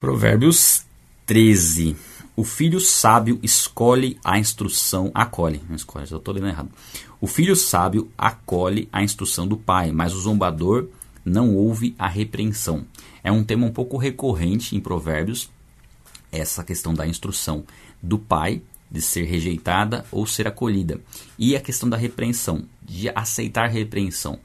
[0.00, 0.86] Provérbios
[1.26, 1.94] 13.
[2.34, 6.70] O filho sábio escolhe a instrução, acolhe, não escolhe, eu estou lendo errado.
[7.20, 10.88] O filho sábio acolhe a instrução do pai, mas o zombador
[11.22, 12.86] não ouve a repreensão.
[13.22, 15.50] É um tema um pouco recorrente em Provérbios,
[16.32, 17.62] essa questão da instrução
[18.02, 20.98] do pai, de ser rejeitada ou ser acolhida,
[21.38, 24.38] e a questão da repreensão, de aceitar repreensão.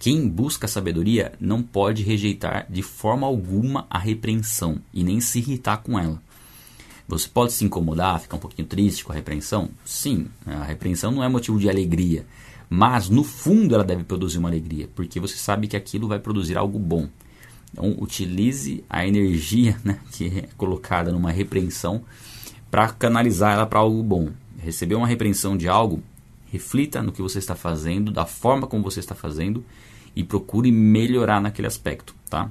[0.00, 5.76] Quem busca sabedoria não pode rejeitar de forma alguma a repreensão e nem se irritar
[5.82, 6.22] com ela.
[7.06, 9.68] Você pode se incomodar, ficar um pouquinho triste com a repreensão?
[9.84, 12.24] Sim, a repreensão não é motivo de alegria,
[12.70, 16.56] mas no fundo ela deve produzir uma alegria, porque você sabe que aquilo vai produzir
[16.56, 17.06] algo bom.
[17.70, 22.02] Então, utilize a energia né, que é colocada numa repreensão
[22.70, 24.30] para canalizar ela para algo bom.
[24.58, 26.02] Receber uma repreensão de algo,
[26.50, 29.62] reflita no que você está fazendo, da forma como você está fazendo
[30.14, 32.50] e procure melhorar naquele aspecto, tá?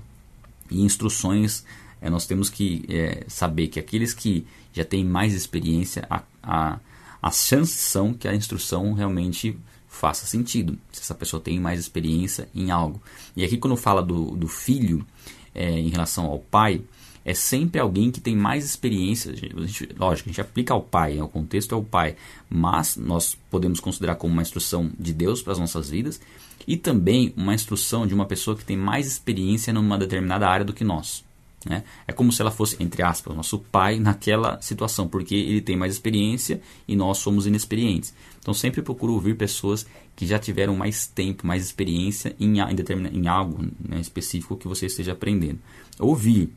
[0.69, 1.65] E instruções,
[2.01, 6.79] é, nós temos que é, saber que aqueles que já têm mais experiência, a, a,
[7.21, 12.47] as chances são que a instrução realmente faça sentido, se essa pessoa tem mais experiência
[12.53, 13.01] em algo.
[13.35, 15.05] E aqui quando fala do, do filho
[15.53, 16.81] é, em relação ao pai,
[17.25, 19.31] é sempre alguém que tem mais experiência.
[19.31, 21.23] A gente, lógico, a gente aplica ao pai, né?
[21.23, 22.15] o contexto é o pai,
[22.49, 26.21] mas nós podemos considerar como uma instrução de Deus para as nossas vidas
[26.69, 30.71] e também uma instrução de uma pessoa que tem mais experiência numa determinada área do
[30.71, 31.25] que nós.
[31.65, 31.83] Né?
[32.07, 35.93] É como se ela fosse, entre aspas, nosso pai naquela situação, porque ele tem mais
[35.93, 38.13] experiência e nós somos inexperientes.
[38.39, 43.09] Então sempre procuro ouvir pessoas que já tiveram mais tempo, mais experiência em, em, determin,
[43.17, 45.57] em algo né, específico que você esteja aprendendo.
[45.97, 46.53] Ouvir,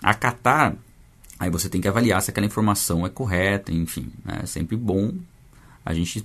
[0.00, 0.76] acatar,
[1.36, 4.06] aí você tem que avaliar se aquela informação é correta, enfim.
[4.24, 4.38] Né?
[4.44, 5.14] É sempre bom
[5.84, 6.24] a gente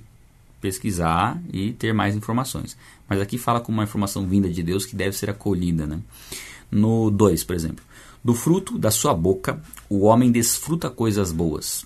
[0.64, 2.74] pesquisar e ter mais informações.
[3.06, 5.86] Mas aqui fala com uma informação vinda de Deus que deve ser acolhida.
[5.86, 6.00] Né?
[6.70, 7.84] No 2, por exemplo.
[8.24, 11.84] Do fruto da sua boca o homem desfruta coisas boas,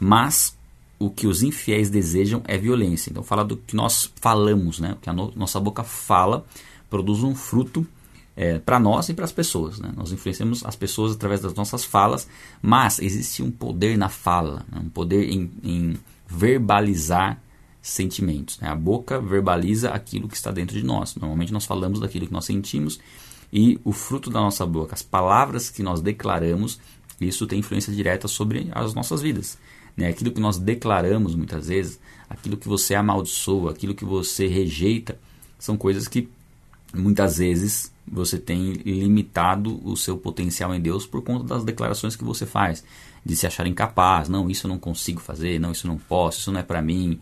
[0.00, 0.56] mas
[0.98, 3.10] o que os infiéis desejam é violência.
[3.10, 4.94] Então fala do que nós falamos, né?
[4.94, 6.46] O que a no nossa boca fala
[6.88, 7.86] produz um fruto
[8.34, 9.78] é, para nós e para as pessoas.
[9.78, 9.92] Né?
[9.94, 12.26] Nós influenciamos as pessoas através das nossas falas,
[12.62, 14.80] mas existe um poder na fala, né?
[14.82, 17.38] um poder em, em verbalizar
[17.86, 18.58] sentimentos.
[18.58, 18.68] Né?
[18.68, 21.14] A boca verbaliza aquilo que está dentro de nós.
[21.14, 22.98] Normalmente nós falamos daquilo que nós sentimos
[23.52, 26.80] e o fruto da nossa boca, as palavras que nós declaramos,
[27.20, 29.56] isso tem influência direta sobre as nossas vidas.
[29.96, 30.08] Né?
[30.08, 35.16] Aquilo que nós declaramos muitas vezes, aquilo que você amaldiçoa, aquilo que você rejeita,
[35.56, 36.28] são coisas que
[36.92, 42.24] muitas vezes você tem limitado o seu potencial em Deus por conta das declarações que
[42.24, 42.84] você faz,
[43.24, 46.52] de se achar incapaz, não, isso eu não consigo fazer, não, isso não posso, isso
[46.52, 47.18] não é para mim,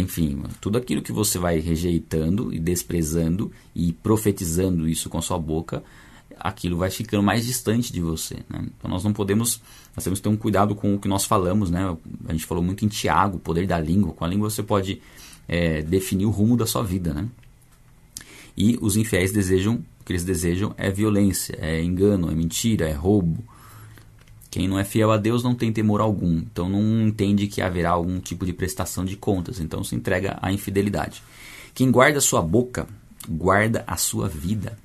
[0.00, 5.38] enfim, tudo aquilo que você vai rejeitando e desprezando e profetizando isso com a sua
[5.38, 5.82] boca,
[6.38, 8.36] aquilo vai ficando mais distante de você.
[8.48, 8.66] Né?
[8.76, 9.60] Então nós não podemos,
[9.94, 11.96] nós temos que ter um cuidado com o que nós falamos, né?
[12.26, 14.12] A gente falou muito em Tiago, o poder da língua.
[14.12, 15.00] Com a língua você pode
[15.46, 17.28] é, definir o rumo da sua vida, né?
[18.56, 22.92] E os infiéis desejam, o que eles desejam é violência, é engano, é mentira, é
[22.92, 23.42] roubo.
[24.54, 27.90] Quem não é fiel a Deus não tem temor algum, então não entende que haverá
[27.90, 31.24] algum tipo de prestação de contas, então se entrega à infidelidade.
[31.74, 32.86] Quem guarda sua boca,
[33.28, 34.78] guarda a sua vida.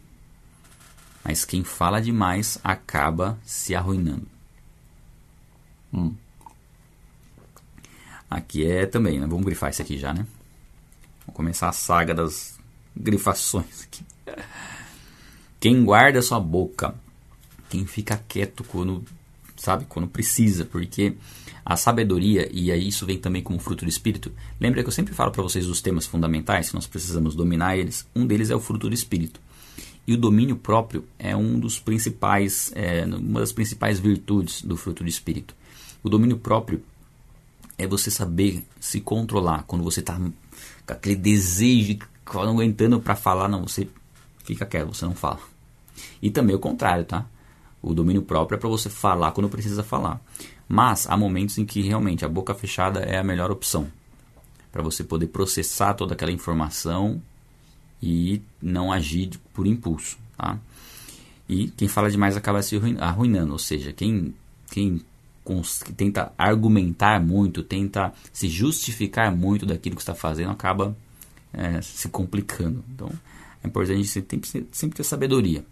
[1.23, 4.25] Mas quem fala demais acaba se arruinando.
[5.93, 6.15] Hum.
[8.27, 9.27] Aqui é também, né?
[9.27, 10.25] Vamos grifar isso aqui já, né?
[11.27, 12.57] Vamos começar a saga das
[12.97, 14.03] grifações aqui.
[15.59, 16.95] Quem guarda sua boca,
[17.69, 19.05] quem fica quieto quando,
[19.59, 21.13] sabe, quando precisa, porque
[21.65, 24.31] a sabedoria, e aí isso vem também como fruto do espírito.
[24.59, 28.07] Lembra que eu sempre falo para vocês os temas fundamentais que nós precisamos dominar eles?
[28.15, 29.39] Um deles é o fruto do espírito.
[30.07, 35.03] E o domínio próprio é um dos principais, é, uma das principais virtudes do fruto
[35.03, 35.53] do espírito.
[36.01, 36.81] O domínio próprio
[37.77, 40.33] é você saber se controlar quando você está com
[40.93, 41.99] aquele desejo
[42.33, 43.87] não aguentando para falar, não, você
[44.43, 45.39] fica quieto, você não fala.
[46.21, 47.25] E também o contrário, tá?
[47.81, 50.21] O domínio próprio é para você falar quando precisa falar.
[50.67, 53.87] Mas há momentos em que realmente a boca fechada é a melhor opção
[54.71, 57.21] para você poder processar toda aquela informação
[58.01, 60.59] e não agir por impulso, tá?
[61.47, 64.35] E quem fala demais acaba se arruinando, ou seja, quem,
[64.69, 65.01] quem
[65.97, 70.95] tenta argumentar muito, tenta se justificar muito daquilo que está fazendo, acaba
[71.51, 72.83] é, se complicando.
[72.93, 73.09] Então,
[73.63, 75.65] é importante você tem que sempre ter sabedoria.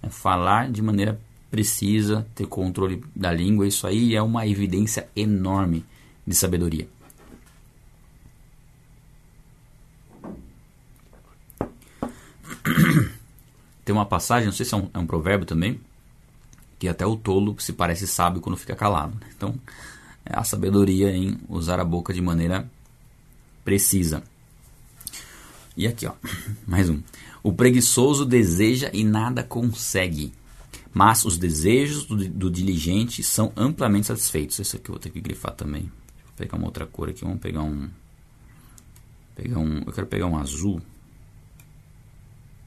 [0.00, 0.08] Né?
[0.10, 1.20] Falar de maneira
[1.50, 5.84] precisa, ter controle da língua, isso aí é uma evidência enorme
[6.26, 6.88] de sabedoria.
[13.84, 15.80] Tem uma passagem, não sei se é um, é um provérbio também,
[16.78, 19.14] que até o tolo se parece sábio quando fica calado.
[19.14, 19.28] Né?
[19.36, 19.54] Então,
[20.24, 22.68] é a sabedoria em usar a boca de maneira
[23.64, 24.22] precisa.
[25.76, 26.12] E aqui, ó,
[26.66, 27.00] mais um.
[27.42, 30.32] O preguiçoso deseja e nada consegue,
[30.96, 34.58] mas os desejos do, do diligente são amplamente satisfeitos.
[34.58, 35.92] Esse aqui eu vou ter que grifar também.
[36.24, 37.90] Vou pegar uma outra cor aqui, vamos pegar um
[39.34, 40.80] pegar um, eu quero pegar um azul.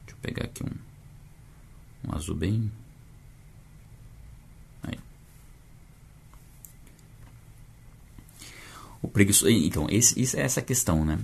[0.06, 0.70] Deixa eu pegar aqui um
[2.08, 2.70] um azul bem
[4.84, 4.98] Aí.
[9.02, 11.18] O preguiçoso, então, esse, é essa questão, né?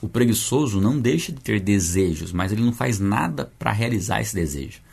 [0.00, 4.34] O preguiçoso não deixa de ter desejos, mas ele não faz nada para realizar esse
[4.34, 4.85] desejo.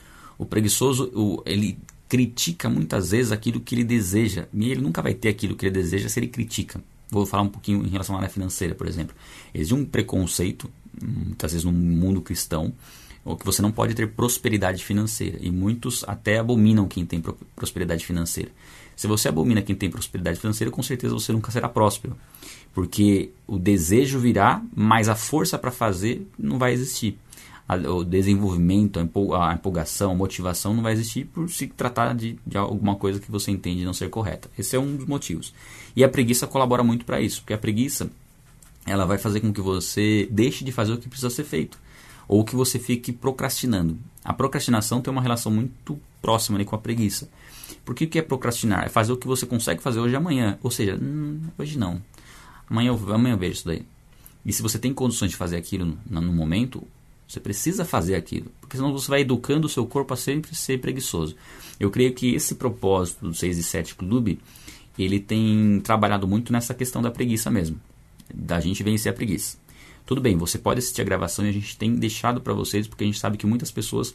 [0.44, 1.80] O preguiçoso, o, ele
[2.10, 5.74] critica muitas vezes aquilo que ele deseja, e ele nunca vai ter aquilo que ele
[5.74, 6.84] deseja se ele critica.
[7.10, 9.16] Vou falar um pouquinho em relação à área financeira, por exemplo.
[9.54, 10.70] Existe um preconceito,
[11.02, 12.74] muitas vezes no mundo cristão,
[13.24, 15.38] ou que você não pode ter prosperidade financeira.
[15.40, 17.24] E muitos até abominam quem tem
[17.56, 18.52] prosperidade financeira.
[18.98, 22.18] Se você abomina quem tem prosperidade financeira, com certeza você nunca será próspero.
[22.74, 27.18] Porque o desejo virá, mas a força para fazer não vai existir.
[27.76, 32.96] O desenvolvimento, a empolgação, a motivação não vai existir por se tratar de, de alguma
[32.96, 34.50] coisa que você entende não ser correta.
[34.58, 35.54] Esse é um dos motivos.
[35.96, 38.10] E a preguiça colabora muito para isso, porque a preguiça
[38.86, 41.78] ela vai fazer com que você deixe de fazer o que precisa ser feito
[42.28, 43.98] ou que você fique procrastinando.
[44.24, 47.30] A procrastinação tem uma relação muito próxima ali com a preguiça.
[47.84, 48.86] Por que, que é procrastinar?
[48.86, 50.58] É fazer o que você consegue fazer hoje e amanhã.
[50.64, 52.02] Ou seja, hum, hoje não.
[52.70, 53.86] Amanhã eu, amanhã eu vejo isso daí.
[54.46, 56.86] E se você tem condições de fazer aquilo no, no momento,
[57.34, 58.52] você precisa fazer aquilo.
[58.62, 61.36] Porque senão você vai educando o seu corpo a sempre ser preguiçoso.
[61.80, 64.40] Eu creio que esse propósito do 6 e 7 Clube,
[64.98, 67.80] ele tem trabalhado muito nessa questão da preguiça mesmo.
[68.34, 69.58] Da gente vencer a preguiça.
[70.06, 73.04] Tudo bem, você pode assistir a gravação e a gente tem deixado para vocês, porque
[73.04, 74.14] a gente sabe que muitas pessoas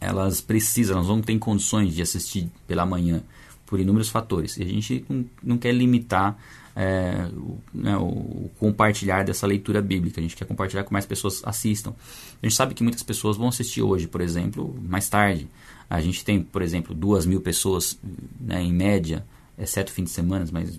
[0.00, 3.22] elas precisam, elas não têm condições de assistir pela manhã
[3.64, 4.56] por inúmeros fatores.
[4.56, 6.36] E a gente não, não quer limitar
[6.76, 10.20] é, o, né, o, compartilhar dessa leitura bíblica.
[10.20, 11.94] A gente quer compartilhar com mais pessoas assistam.
[12.42, 15.48] A gente sabe que muitas pessoas vão assistir hoje, por exemplo, mais tarde.
[15.88, 17.98] A gente tem, por exemplo, duas mil pessoas
[18.40, 19.24] né, em média,
[19.58, 20.78] exceto fim de semana, mas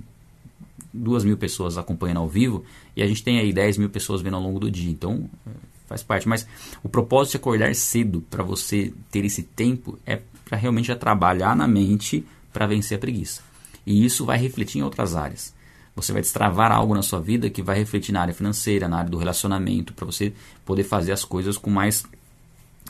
[0.94, 2.64] duas mil pessoas acompanhando ao vivo
[2.96, 4.90] e a gente tem aí 10 mil pessoas vendo ao longo do dia.
[4.90, 5.52] Então, é,
[5.88, 6.28] faz parte.
[6.28, 6.48] Mas
[6.84, 11.68] o propósito de acordar cedo para você ter esse tempo é para realmente trabalhar na
[11.68, 13.42] mente para vencer a preguiça.
[13.86, 15.54] E isso vai refletir em outras áreas.
[15.96, 19.10] Você vai destravar algo na sua vida que vai refletir na área financeira, na área
[19.10, 20.34] do relacionamento, para você
[20.66, 22.04] poder fazer as coisas com mais.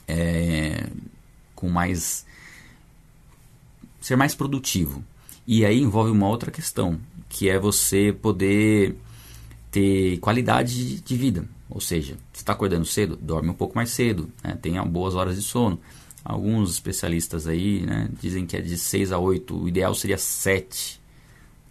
[0.08, 0.88] É,
[1.54, 2.26] com mais.
[4.02, 5.04] ser mais produtivo.
[5.46, 7.00] E aí envolve uma outra questão,
[7.30, 8.96] que é você poder
[9.70, 11.48] ter qualidade de vida.
[11.70, 14.58] Ou seja, você está acordando cedo, dorme um pouco mais cedo, né?
[14.60, 15.80] tenha boas horas de sono.
[16.24, 21.05] Alguns especialistas aí né, dizem que é de 6 a 8, o ideal seria 7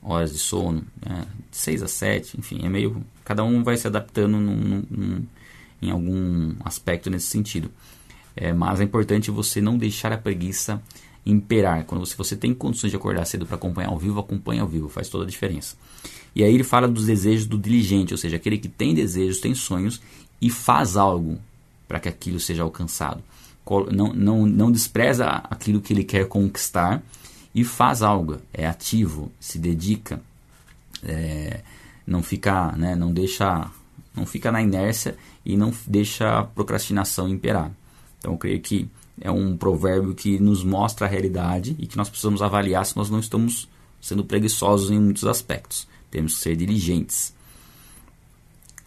[0.05, 1.25] horas de sono, né?
[1.51, 3.03] de 6 a 7, enfim, é meio.
[3.25, 5.27] Cada um vai se adaptando num, num,
[5.81, 7.71] em algum aspecto nesse sentido.
[8.37, 10.83] É, mas é importante você não deixar a preguiça
[11.25, 11.85] imperar.
[11.85, 14.89] Quando você, você tem condições de acordar cedo para acompanhar ao vivo, acompanha ao vivo,
[14.89, 15.77] faz toda a diferença.
[16.35, 19.55] E aí ele fala dos desejos do diligente, ou seja, aquele que tem desejos, tem
[19.55, 20.03] sonhos
[20.41, 21.39] e faz algo
[21.89, 23.23] para que aquilo seja alcançado.
[23.91, 27.03] Não, não, não despreza aquilo que ele quer conquistar
[27.55, 30.21] e faz algo, é ativo, se dedica,
[31.03, 31.61] é,
[32.07, 33.71] não fica, né, não deixa,
[34.15, 37.71] não fica na inércia e não deixa a procrastinação imperar.
[38.19, 38.89] Então creio que
[39.21, 43.09] é um provérbio que nos mostra a realidade e que nós precisamos avaliar se nós
[43.09, 43.69] não estamos
[44.01, 45.87] sendo preguiçosos em muitos aspectos.
[46.11, 47.33] Temos que ser diligentes.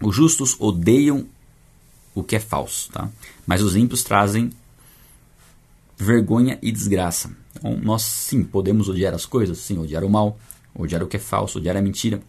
[0.02, 1.26] Os justos odeiam
[2.14, 3.10] o que é falso, tá?
[3.46, 4.52] mas os ímpios trazem
[5.98, 7.32] vergonha e desgraça.
[7.58, 10.38] Então, nós sim podemos odiar as coisas, sim, odiar o mal,
[10.76, 12.22] odiar o que é falso, odiar a mentira.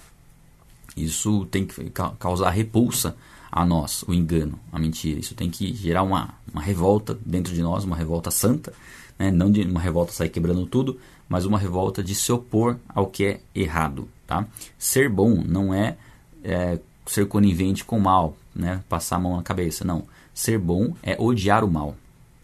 [0.97, 3.15] Isso tem que causar repulsa
[3.51, 5.21] a nós o engano, a mentira.
[5.21, 8.73] Isso tem que gerar uma, uma revolta dentro de nós, uma revolta santa,
[9.19, 9.31] né?
[9.31, 13.25] não de uma revolta sair quebrando tudo, mas uma revolta de se opor ao que
[13.25, 14.09] é errado.
[14.27, 14.47] Tá?
[14.79, 15.97] Ser bom não é,
[16.43, 18.83] é ser conivente com o mal, né?
[18.89, 20.05] passar a mão na cabeça, não.
[20.35, 21.97] Ser bom é odiar o mal.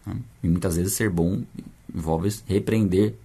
[0.05, 0.15] Né?
[0.43, 1.43] E muitas vezes ser bom
[1.95, 3.15] envolve repreender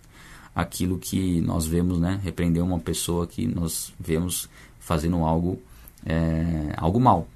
[0.55, 2.21] aquilo que nós vemos, né?
[2.23, 4.49] repreender uma pessoa que nós vemos
[4.79, 5.61] fazendo algo,
[6.05, 7.27] é, algo mal,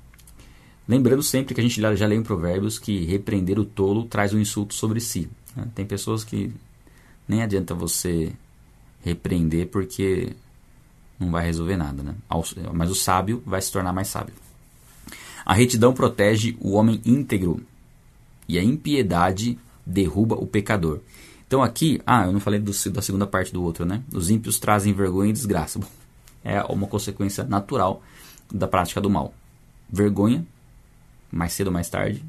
[0.87, 4.39] Lembrando sempre que a gente já leu em Provérbios que repreender o tolo traz um
[4.39, 5.29] insulto sobre si.
[5.57, 5.67] Né?
[5.75, 6.53] Tem pessoas que
[7.27, 8.33] nem adianta você
[9.03, 10.37] repreender porque
[11.19, 12.03] não vai resolver nada.
[12.03, 12.15] Né?
[12.75, 14.35] Mas o sábio vai se tornar mais sábio.
[15.45, 17.63] A retidão protege o homem íntegro
[18.47, 21.01] e a impiedade derruba o pecador.
[21.47, 24.03] Então aqui, ah, eu não falei do, da segunda parte do outro, né?
[24.13, 25.79] Os ímpios trazem vergonha e desgraça.
[25.81, 25.89] Bom,
[26.43, 28.03] é uma consequência natural
[28.53, 29.33] da prática do mal.
[29.91, 30.47] Vergonha,
[31.31, 32.25] mais cedo ou mais tarde,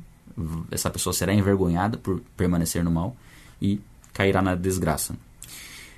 [0.71, 3.15] essa pessoa será envergonhada por permanecer no mal
[3.61, 3.79] e
[4.13, 5.15] cairá na desgraça.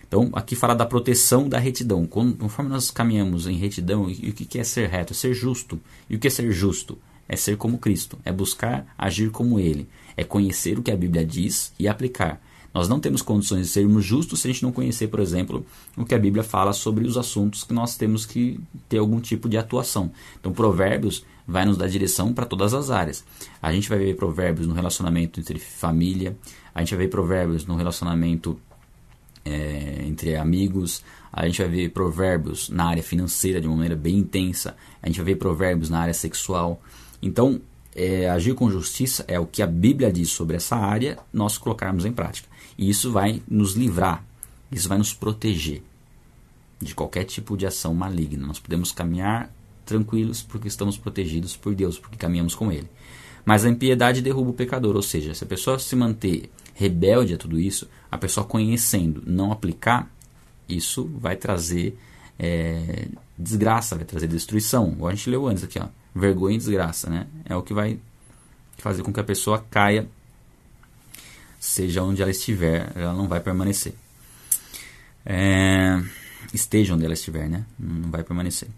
[0.08, 2.06] Então, aqui fala da proteção da retidão.
[2.08, 5.12] Conforme nós caminhamos em retidão, e o que é ser reto?
[5.12, 5.80] É ser justo.
[6.10, 6.98] E o que é ser justo?
[7.28, 11.26] É ser como Cristo, é buscar agir como Ele, é conhecer o que a Bíblia
[11.26, 12.42] diz e aplicar.
[12.74, 16.06] Nós não temos condições de sermos justos se a gente não conhecer, por exemplo, o
[16.06, 19.58] que a Bíblia fala sobre os assuntos que nós temos que ter algum tipo de
[19.58, 20.12] atuação.
[20.40, 23.24] Então, Provérbios vai nos dar direção para todas as áreas.
[23.62, 26.38] A gente vai ver Provérbios no relacionamento entre família,
[26.76, 28.60] a gente vai ver Provérbios no relacionamento
[29.46, 34.18] é, entre amigos, a gente vai ver Provérbios na área financeira de uma maneira bem
[34.18, 36.82] intensa, a gente vai ver Provérbios na área sexual.
[37.22, 37.62] Então,
[37.96, 42.06] é, agir com justiça é o que a Bíblia diz sobre essa área, nós colocarmos
[42.06, 42.48] em prática.
[42.78, 44.24] E isso vai nos livrar,
[44.72, 45.82] isso vai nos proteger
[46.80, 48.46] de qualquer tipo de ação maligna.
[48.46, 49.52] Nós podemos caminhar
[49.86, 52.88] tranquilos porque estamos protegidos por Deus, porque caminhamos com Ele.
[53.44, 57.38] Mas a impiedade derruba o pecador, ou seja, se a pessoa se manter rebelde a
[57.38, 60.12] tudo isso, a pessoa conhecendo, não aplicar,
[60.68, 61.98] isso vai trazer
[62.38, 63.08] é,
[63.38, 64.92] desgraça, vai trazer destruição.
[64.92, 67.28] Igual a gente leu antes aqui, ó, vergonha e desgraça, né?
[67.46, 68.00] É o que vai
[68.78, 70.08] fazer com que a pessoa caia
[71.68, 73.94] seja onde ela estiver, ela não vai permanecer.
[75.26, 76.02] É,
[76.54, 77.66] esteja onde ela estiver, né?
[77.78, 78.70] Não vai permanecer.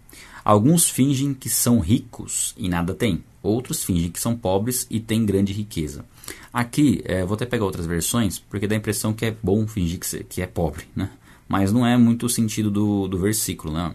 [0.44, 3.22] Alguns fingem que são ricos e nada têm.
[3.42, 6.04] Outros fingem que são pobres e têm grande riqueza.
[6.52, 10.00] Aqui, é, vou até pegar outras versões, porque dá a impressão que é bom fingir
[10.00, 11.10] que, que é pobre, né?
[11.48, 13.94] Mas não é muito o sentido do, do versículo, né?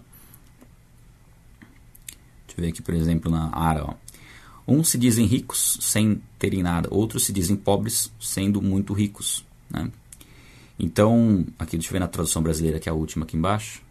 [2.48, 3.94] Deixa eu ver aqui, por exemplo, na Ara, ó.
[4.68, 9.46] Uns se dizem ricos sem terem nada, outros se dizem pobres sendo muito ricos.
[9.70, 9.92] Né?
[10.80, 13.82] Então, aqui deixa eu ver na tradução brasileira, que é a última aqui embaixo.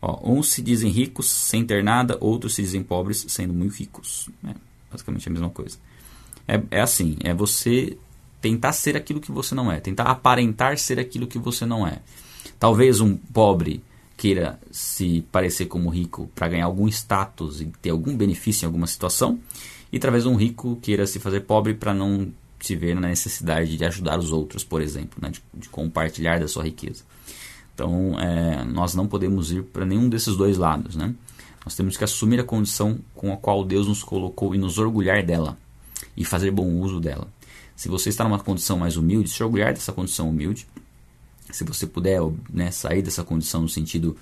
[0.00, 4.28] Ó, uns se dizem ricos sem ter nada, outros se dizem pobres sendo muito ricos.
[4.46, 4.54] É
[4.90, 5.78] basicamente a mesma coisa.
[6.46, 7.96] É, é assim, é você
[8.40, 12.00] tentar ser aquilo que você não é, tentar aparentar ser aquilo que você não é.
[12.58, 13.82] Talvez um pobre
[14.16, 18.86] queira se parecer como rico para ganhar algum status e ter algum benefício em alguma
[18.86, 19.38] situação,
[19.92, 23.76] e através de um rico queira se fazer pobre para não se ver na necessidade
[23.76, 27.04] de ajudar os outros, por exemplo, né, de, de, compartilhar da sua riqueza.
[27.74, 30.96] Então, é, nós não podemos ir para nenhum desses dois lados.
[30.96, 31.14] Né?
[31.64, 35.22] Nós temos que assumir a condição com a qual Deus nos colocou e nos orgulhar
[35.22, 35.58] dela
[36.16, 37.28] e fazer bom uso dela.
[37.76, 40.66] Se você está numa condição mais humilde, se orgulhar dessa condição humilde
[41.50, 42.20] se você puder
[42.52, 44.16] né, sair dessa condição no sentido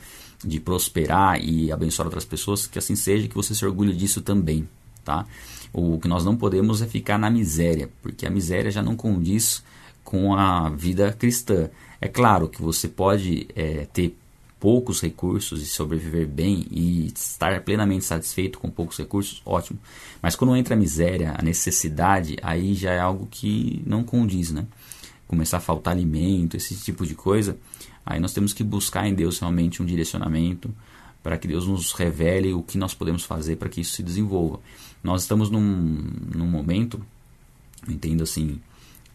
[0.45, 4.69] de prosperar e abençoar outras pessoas, que assim seja, que você se orgulhe disso também,
[5.05, 5.27] tá?
[5.73, 9.63] O que nós não podemos é ficar na miséria, porque a miséria já não condiz
[10.05, 11.71] com a vida cristã.
[12.01, 14.17] É claro que você pode é, ter
[14.63, 19.79] poucos recursos e sobreviver bem e estar plenamente satisfeito com poucos recursos, ótimo.
[20.21, 24.67] Mas quando entra a miséria, a necessidade, aí já é algo que não condiz, né?
[25.33, 27.57] Começar a faltar alimento, esse tipo de coisa,
[28.05, 30.71] aí nós temos que buscar em Deus realmente um direcionamento
[31.23, 34.61] para que Deus nos revele o que nós podemos fazer para que isso se desenvolva.
[35.03, 37.01] Nós estamos num, num momento,
[37.89, 38.61] entendo assim,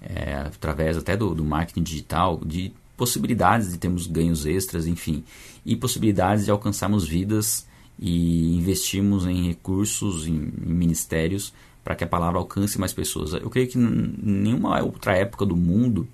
[0.01, 5.23] é, através até do, do marketing digital, de possibilidades de termos ganhos extras, enfim,
[5.63, 7.67] e possibilidades de alcançarmos vidas
[7.99, 11.53] e investirmos em recursos, em, em ministérios
[11.87, 13.31] para que a palavra alcance mais pessoas.
[13.31, 16.05] Eu creio que em nenhuma outra época do mundo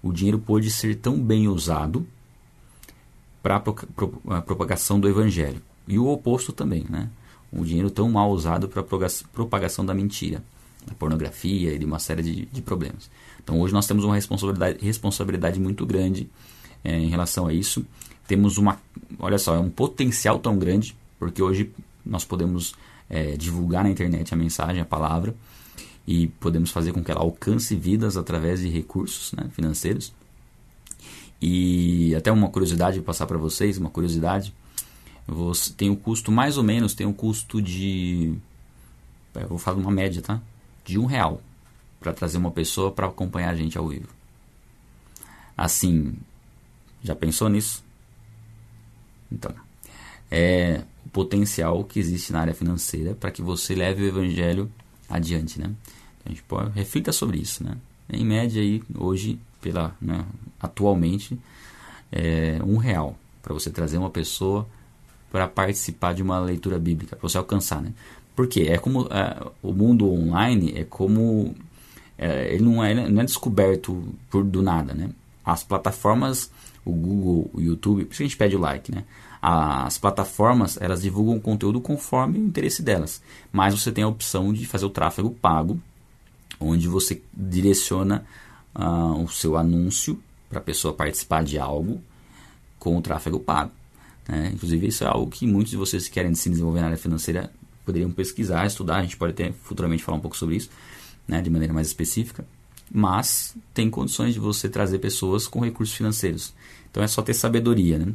[0.00, 2.06] o dinheiro pôde ser tão bem usado
[3.42, 5.60] para a propagação do evangelho.
[5.88, 7.10] E o oposto também, né?
[7.50, 8.84] O dinheiro tão mal usado para a
[9.32, 10.40] propagação da mentira,
[10.86, 13.10] da pornografia e de uma série de, de problemas.
[13.42, 16.30] Então hoje nós temos uma responsabilidade, responsabilidade muito grande
[16.84, 17.84] é, em relação a isso.
[18.28, 18.78] Temos uma,
[19.18, 21.72] olha só, é um potencial tão grande, porque hoje
[22.06, 22.76] nós podemos
[23.08, 25.34] é, divulgar na internet a mensagem, a palavra,
[26.06, 30.12] e podemos fazer com que ela alcance vidas através de recursos né, financeiros.
[31.40, 34.52] E até uma curiosidade passar para vocês, uma curiosidade,
[35.26, 38.34] você tem o um custo mais ou menos, tem o um custo de,
[39.34, 40.40] eu vou falar uma média, tá?
[40.84, 41.40] De um real
[42.00, 44.08] para trazer uma pessoa para acompanhar a gente ao vivo.
[45.56, 46.14] Assim,
[47.02, 47.84] já pensou nisso?
[49.30, 49.54] Então,
[50.30, 54.70] é, o potencial que existe na área financeira para que você leve o evangelho
[55.08, 55.66] adiante, né?
[55.66, 57.76] Então, a gente pode reflita sobre isso, né?
[58.10, 60.24] Em média aí hoje, pela, né,
[60.60, 61.38] atualmente,
[62.10, 64.66] é um real para você trazer uma pessoa
[65.30, 67.92] para participar de uma leitura bíblica, para você alcançar, né?
[68.34, 71.54] Porque é como é, o mundo online é como
[72.16, 75.10] é, ele não é, não é descoberto por do nada, né?
[75.48, 76.50] as plataformas,
[76.84, 79.04] o Google, o YouTube, por isso a gente pede o like, né?
[79.40, 83.22] As plataformas, elas divulgam o conteúdo conforme o interesse delas.
[83.52, 85.80] Mas você tem a opção de fazer o tráfego pago,
[86.60, 88.24] onde você direciona
[88.74, 92.00] uh, o seu anúncio para a pessoa participar de algo
[92.78, 93.70] com o tráfego pago.
[94.28, 94.50] Né?
[94.54, 97.50] Inclusive, isso é algo que muitos de vocês que querem se desenvolver na área financeira
[97.84, 98.96] poderiam pesquisar, estudar.
[98.96, 100.70] A gente pode até futuramente falar um pouco sobre isso,
[101.26, 102.44] né, de maneira mais específica.
[102.90, 106.54] Mas tem condições de você trazer pessoas com recursos financeiros.
[106.90, 107.98] Então é só ter sabedoria.
[107.98, 108.12] Né?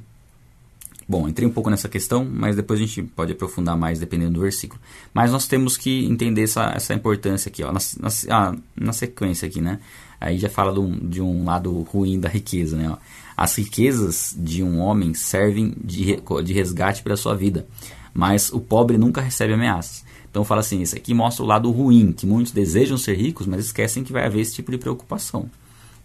[1.08, 4.42] Bom, entrei um pouco nessa questão, mas depois a gente pode aprofundar mais dependendo do
[4.42, 4.80] versículo.
[5.14, 9.48] Mas nós temos que entender essa, essa importância aqui, ó, na, na, ah, na sequência
[9.48, 9.80] aqui, né?
[10.20, 12.90] Aí já fala do, de um lado ruim da riqueza, né?
[12.90, 12.98] Ó.
[13.36, 17.68] As riquezas de um homem servem de, de resgate para a sua vida,
[18.14, 20.06] mas o pobre nunca recebe ameaças.
[20.30, 23.66] Então fala assim, isso aqui mostra o lado ruim, que muitos desejam ser ricos, mas
[23.66, 25.50] esquecem que vai haver esse tipo de preocupação.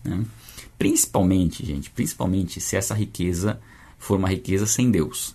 [0.04, 0.24] Né?
[0.78, 3.58] Principalmente, gente, principalmente se essa riqueza
[3.98, 5.34] for uma riqueza sem Deus.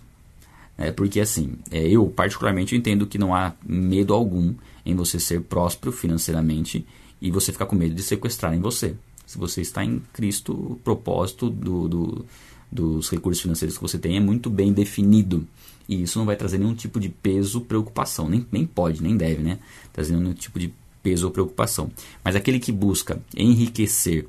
[0.77, 4.53] É, porque assim, é, eu particularmente entendo que não há medo algum
[4.85, 6.85] em você ser próspero financeiramente
[7.21, 8.95] e você ficar com medo de sequestrarem você.
[9.25, 12.25] Se você está em Cristo, o propósito do, do,
[12.71, 15.47] dos recursos financeiros que você tem é muito bem definido.
[15.87, 18.29] E isso não vai trazer nenhum tipo de peso, preocupação.
[18.29, 19.59] Nem, nem pode, nem deve, né?
[19.91, 21.91] Trazer nenhum tipo de peso ou preocupação.
[22.23, 24.27] Mas aquele que busca enriquecer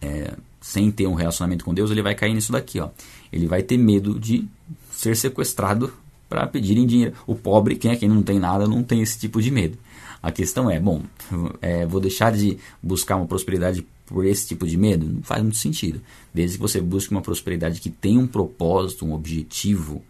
[0.00, 0.34] é,
[0.68, 2.90] sem ter um relacionamento com Deus, ele vai cair nisso daqui, ó.
[3.32, 4.46] Ele vai ter medo de
[4.90, 5.90] ser sequestrado
[6.28, 7.14] para pedirem dinheiro.
[7.26, 9.78] O pobre, quem é quem não tem nada, não tem esse tipo de medo.
[10.22, 11.04] A questão é, bom,
[11.62, 15.06] é, vou deixar de buscar uma prosperidade por esse tipo de medo?
[15.06, 16.02] Não faz muito sentido.
[16.34, 20.04] Desde que você busque uma prosperidade que tenha um propósito, um objetivo,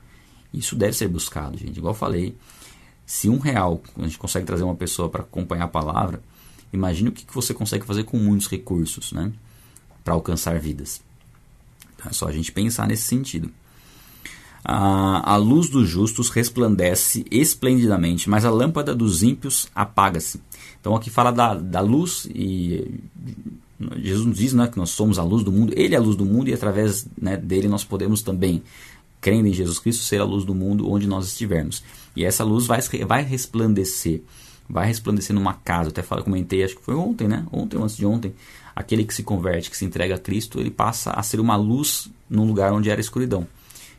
[0.52, 1.76] isso deve ser buscado, gente.
[1.76, 2.34] Igual eu falei,
[3.06, 6.20] se um real a gente consegue trazer uma pessoa para acompanhar a palavra,
[6.72, 9.32] imagine o que você consegue fazer com muitos recursos, né?
[10.08, 11.02] Para alcançar vidas.
[11.94, 13.50] Então é só a gente pensar nesse sentido.
[14.64, 20.40] A, a luz dos justos resplandece esplendidamente, mas a lâmpada dos ímpios apaga-se.
[20.80, 23.02] Então aqui fala da, da luz e
[23.98, 26.24] Jesus diz né, que nós somos a luz do mundo, Ele é a luz do
[26.24, 28.62] mundo e através né, dele nós podemos também,
[29.20, 31.82] crendo em Jesus Cristo, ser a luz do mundo onde nós estivermos.
[32.16, 34.22] E essa luz vai, vai resplandecer,
[34.66, 35.88] vai resplandecer numa casa.
[35.88, 37.46] Eu até falei, comentei, acho que foi ontem, né?
[37.52, 38.32] Ontem ou antes de ontem.
[38.78, 42.08] Aquele que se converte, que se entrega a Cristo, ele passa a ser uma luz
[42.30, 43.44] num lugar onde era escuridão.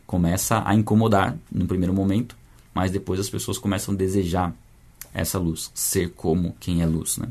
[0.07, 2.33] Começa a incomodar no primeiro momento,
[2.73, 4.55] mas depois as pessoas começam a desejar
[5.13, 7.17] essa luz, ser como quem é luz.
[7.17, 7.27] Né?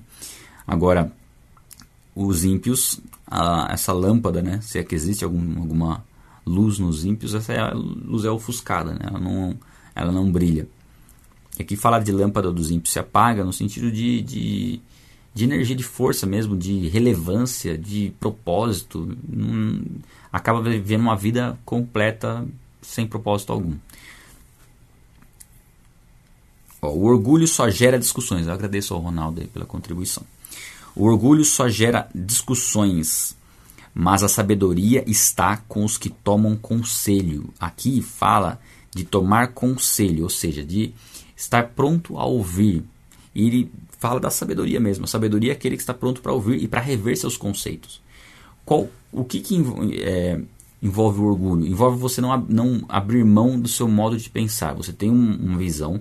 [0.67, 1.11] Agora,
[2.15, 4.61] os ímpios, a, essa lâmpada, né?
[4.61, 6.05] Se é que existe algum, alguma
[6.45, 9.01] luz nos ímpios, essa é luz é ofuscada, né?
[9.05, 9.57] Ela não,
[9.95, 10.69] ela não brilha.
[11.59, 14.81] E aqui falar de lâmpada dos ímpios se apaga no sentido de, de,
[15.39, 19.17] de energia, de força mesmo, de relevância, de propósito.
[19.29, 19.85] Não,
[20.33, 22.45] acaba vivendo uma vida completa
[22.83, 23.77] sem propósito algum.
[26.83, 28.49] Ó, o orgulho só gera discussões.
[28.49, 30.25] Eu agradeço ao Ronaldo pela contribuição.
[30.97, 33.37] O orgulho só gera discussões,
[33.95, 37.55] mas a sabedoria está com os que tomam conselho.
[37.61, 38.61] Aqui fala
[38.93, 40.93] de tomar conselho, ou seja, de
[41.37, 42.83] estar pronto a ouvir.
[43.33, 45.05] E fala da sabedoria mesmo.
[45.05, 48.01] A sabedoria é aquele que está pronto para ouvir e para rever seus conceitos.
[48.65, 49.63] Qual, o que, que
[50.01, 50.41] é,
[50.81, 51.67] envolve o orgulho?
[51.67, 54.75] Envolve você não, não abrir mão do seu modo de pensar.
[54.75, 56.01] Você tem um, uma visão,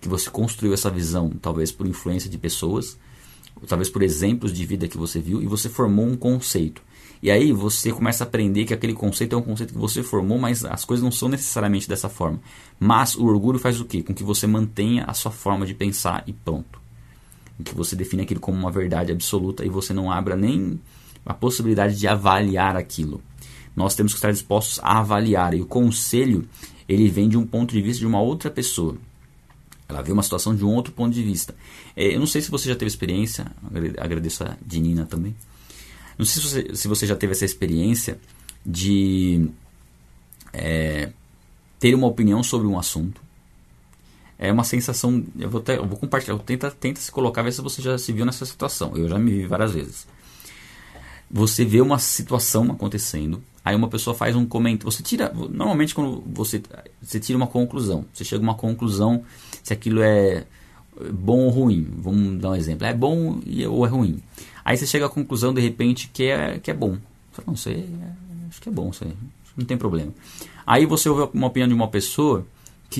[0.00, 2.98] que você construiu essa visão, talvez por influência de pessoas,
[3.66, 6.82] talvez por exemplos de vida que você viu, e você formou um conceito.
[7.22, 10.38] E aí você começa a aprender que aquele conceito é um conceito que você formou,
[10.38, 12.40] mas as coisas não são necessariamente dessa forma.
[12.78, 14.02] Mas o orgulho faz o quê?
[14.02, 16.85] Com que você mantenha a sua forma de pensar e pronto.
[17.56, 20.80] Com que você define aquilo como uma verdade absoluta e você não abra nem
[21.24, 23.20] a possibilidade de avaliar aquilo.
[23.74, 25.52] Nós temos que estar dispostos a avaliar.
[25.54, 26.48] E o conselho,
[26.88, 28.96] ele vem de um ponto de vista de uma outra pessoa.
[29.88, 31.54] Ela vê uma situação de um outro ponto de vista.
[31.94, 33.46] É, eu não sei se você já teve experiência,
[33.98, 35.34] agradeço a Dinina também.
[36.18, 38.18] Não sei se você, se você já teve essa experiência
[38.64, 39.48] de
[40.52, 41.10] é,
[41.78, 43.20] ter uma opinião sobre um assunto.
[44.38, 45.24] É uma sensação.
[45.38, 46.38] Eu vou, eu vou compartilhar.
[46.38, 48.92] Tenta, tenta se colocar, ver se você já se viu nessa situação.
[48.96, 50.06] Eu já me vi várias vezes.
[51.30, 54.92] Você vê uma situação acontecendo, aí uma pessoa faz um comentário.
[54.92, 55.32] Você tira.
[55.34, 56.62] Normalmente, quando você,
[57.02, 59.24] você tira uma conclusão, você chega a uma conclusão
[59.62, 60.44] se aquilo é
[61.12, 61.88] bom ou ruim.
[61.98, 62.86] Vamos dar um exemplo.
[62.86, 64.22] É bom ou é ruim.
[64.64, 66.98] Aí você chega à conclusão, de repente, que é, que é bom.
[67.46, 69.12] Não sei, é, acho que é bom, sei,
[69.56, 70.12] não tem problema.
[70.66, 72.46] Aí você ouve uma opinião de uma pessoa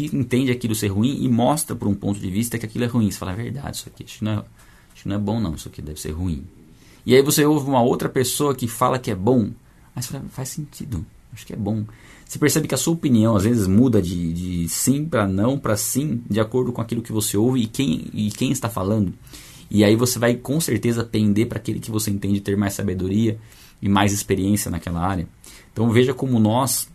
[0.05, 3.11] entende aquilo ser ruim e mostra por um ponto de vista que aquilo é ruim.
[3.11, 4.45] Você fala, é verdade, isso aqui, não é,
[5.05, 6.45] não é bom não, isso aqui deve ser ruim.
[7.05, 9.51] E aí você ouve uma outra pessoa que fala que é bom,
[9.95, 11.07] Mas faz sentido.
[11.33, 11.85] Acho que é bom.
[12.25, 15.77] Você percebe que a sua opinião às vezes muda de, de sim para não para
[15.77, 19.15] sim, de acordo com aquilo que você ouve e quem, e quem está falando.
[19.71, 23.39] E aí você vai com certeza pender para aquele que você entende ter mais sabedoria
[23.81, 25.29] e mais experiência naquela área.
[25.73, 26.89] Então veja como nós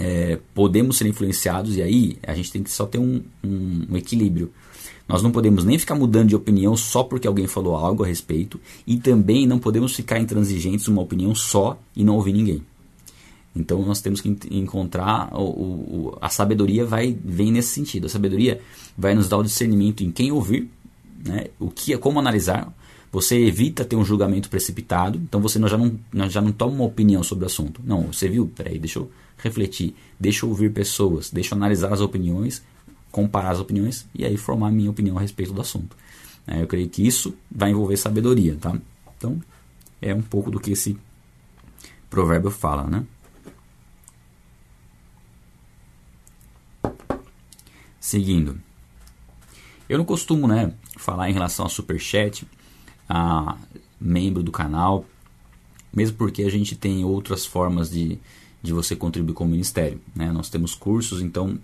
[0.00, 3.96] é, podemos ser influenciados e aí a gente tem que só ter um, um, um
[3.96, 4.50] equilíbrio.
[5.06, 8.58] Nós não podemos nem ficar mudando de opinião só porque alguém falou algo a respeito
[8.86, 12.62] e também não podemos ficar intransigentes uma opinião só e não ouvir ninguém.
[13.54, 18.06] Então nós temos que encontrar o, o, a sabedoria vai vem nesse sentido.
[18.06, 18.60] A sabedoria
[18.96, 20.70] vai nos dar o discernimento em quem ouvir,
[21.24, 21.46] né?
[21.58, 22.72] o que é como analisar.
[23.12, 27.24] Você evita ter um julgamento precipitado, então você já não, já não toma uma opinião
[27.24, 27.80] sobre o assunto.
[27.84, 28.50] Não, você viu?
[28.54, 32.62] Peraí, deixa eu refletir, deixa eu ouvir pessoas, deixa eu analisar as opiniões
[33.10, 35.96] comparar as opiniões e aí formar a minha opinião a respeito do assunto.
[36.46, 38.76] É, eu creio que isso vai envolver sabedoria, tá?
[39.16, 39.40] Então,
[40.00, 40.96] é um pouco do que esse
[42.08, 43.04] provérbio fala, né?
[47.98, 48.60] Seguindo.
[49.90, 52.46] Eu não costumo, né, falar em relação a superchat,
[53.08, 53.56] a
[54.00, 55.04] membro do canal,
[55.92, 58.16] mesmo porque a gente tem outras formas de,
[58.62, 60.30] de você contribuir com o ministério, né?
[60.30, 61.58] Nós temos cursos, então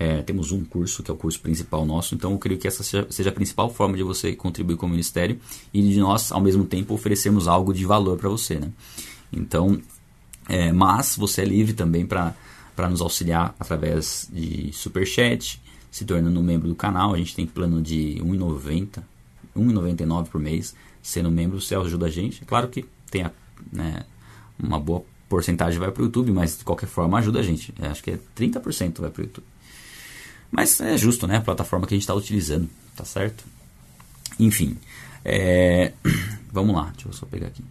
[0.00, 2.82] é, temos um curso, que é o curso principal nosso, então eu creio que essa
[2.82, 5.38] seja, seja a principal forma de você contribuir com o ministério
[5.72, 8.58] e de nós, ao mesmo tempo, oferecermos algo de valor para você.
[8.58, 8.72] Né?
[9.32, 9.80] Então,
[10.48, 12.34] é, mas você é livre também para
[12.90, 17.14] nos auxiliar através de superchat, se tornando membro do canal.
[17.14, 19.02] A gente tem plano de R$ 1,90,
[19.54, 20.74] R$ 1,99 por mês.
[21.02, 22.42] Sendo membro, você ajuda a gente.
[22.42, 23.32] É claro que tem a,
[23.72, 24.04] né,
[24.58, 27.72] uma boa porcentagem vai para o YouTube, mas de qualquer forma ajuda a gente.
[27.80, 29.46] É, acho que é 30% vai para o YouTube.
[30.50, 31.36] Mas é justo, né?
[31.36, 33.44] A plataforma que a gente está utilizando, tá certo?
[34.38, 34.76] Enfim,
[35.24, 35.92] é...
[36.52, 37.62] vamos lá, deixa eu só pegar aqui.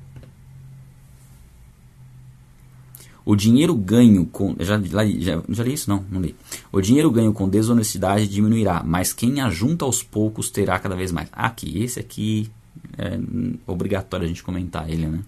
[3.30, 4.56] O dinheiro ganho com.
[4.60, 5.04] Já, já,
[5.48, 5.88] já li isso?
[5.88, 6.36] Não, não li.
[6.72, 11.30] O dinheiro ganho com desonestidade diminuirá, mas quem ajunta aos poucos terá cada vez mais.
[11.32, 12.50] Aqui, esse aqui
[12.98, 13.20] é
[13.68, 15.20] obrigatório a gente comentar ele, né?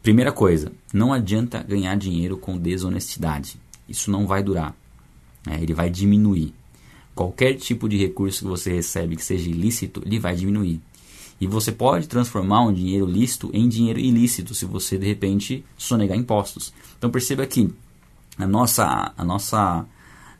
[0.00, 3.56] Primeira coisa, não adianta ganhar dinheiro com desonestidade.
[3.88, 4.72] Isso não vai durar.
[5.50, 6.54] É, ele vai diminuir
[7.16, 10.80] qualquer tipo de recurso que você recebe que seja ilícito, ele vai diminuir.
[11.44, 16.16] E você pode transformar um dinheiro lícito em dinheiro ilícito se você de repente sonegar
[16.16, 16.72] impostos.
[16.96, 17.70] Então perceba que
[18.38, 19.84] a nossa, a nossa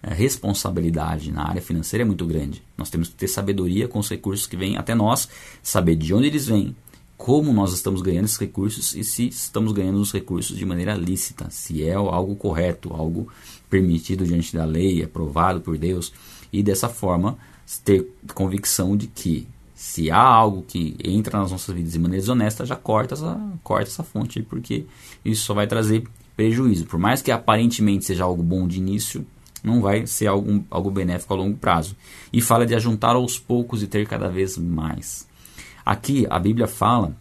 [0.02, 2.62] eh, responsabilidade na área financeira é muito grande.
[2.74, 5.28] Nós temos que ter sabedoria com os recursos que vêm até nós,
[5.62, 6.74] saber de onde eles vêm,
[7.18, 11.50] como nós estamos ganhando esses recursos e se estamos ganhando os recursos de maneira lícita,
[11.50, 13.28] se é algo correto, algo
[13.68, 16.14] permitido diante da lei, aprovado por Deus
[16.50, 17.36] e dessa forma
[17.84, 19.46] ter convicção de que
[19.84, 23.90] se há algo que entra nas nossas vidas de maneira desonesta, já corta essa, corta
[23.90, 24.86] essa fonte, porque
[25.22, 26.86] isso só vai trazer prejuízo.
[26.86, 29.26] Por mais que aparentemente seja algo bom de início,
[29.62, 31.94] não vai ser algo benéfico a longo prazo.
[32.32, 35.28] E fala de ajuntar aos poucos e ter cada vez mais.
[35.84, 37.14] Aqui a Bíblia fala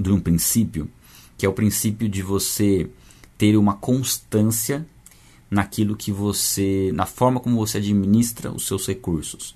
[0.00, 0.88] de um princípio,
[1.36, 2.88] que é o princípio de você
[3.36, 4.86] ter uma constância
[5.50, 9.54] naquilo que você, na forma como você administra os seus recursos.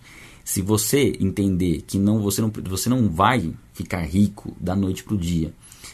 [0.48, 5.12] Se você entender que não você não, você não vai ficar rico da noite para
[5.12, 5.52] o dia,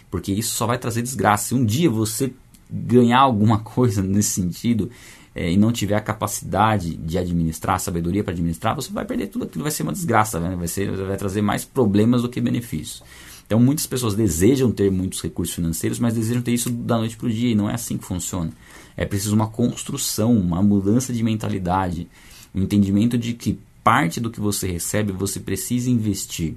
[0.09, 1.49] porque isso só vai trazer desgraça.
[1.49, 2.33] Se um dia você
[2.71, 4.89] ganhar alguma coisa nesse sentido
[5.35, 9.27] é, e não tiver a capacidade de administrar, a sabedoria para administrar, você vai perder
[9.27, 10.55] tudo aquilo, vai ser uma desgraça, né?
[10.55, 13.03] vai, ser, vai trazer mais problemas do que benefícios.
[13.45, 17.27] Então muitas pessoas desejam ter muitos recursos financeiros, mas desejam ter isso da noite para
[17.27, 18.53] o dia e não é assim que funciona.
[18.97, 22.07] É preciso uma construção, uma mudança de mentalidade,
[22.55, 26.57] um entendimento de que parte do que você recebe você precisa investir.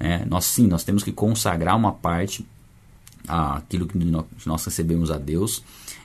[0.00, 2.44] É, nós sim, nós temos que consagrar uma parte
[3.28, 3.98] aquilo que
[4.46, 5.62] nós recebemos a Deus,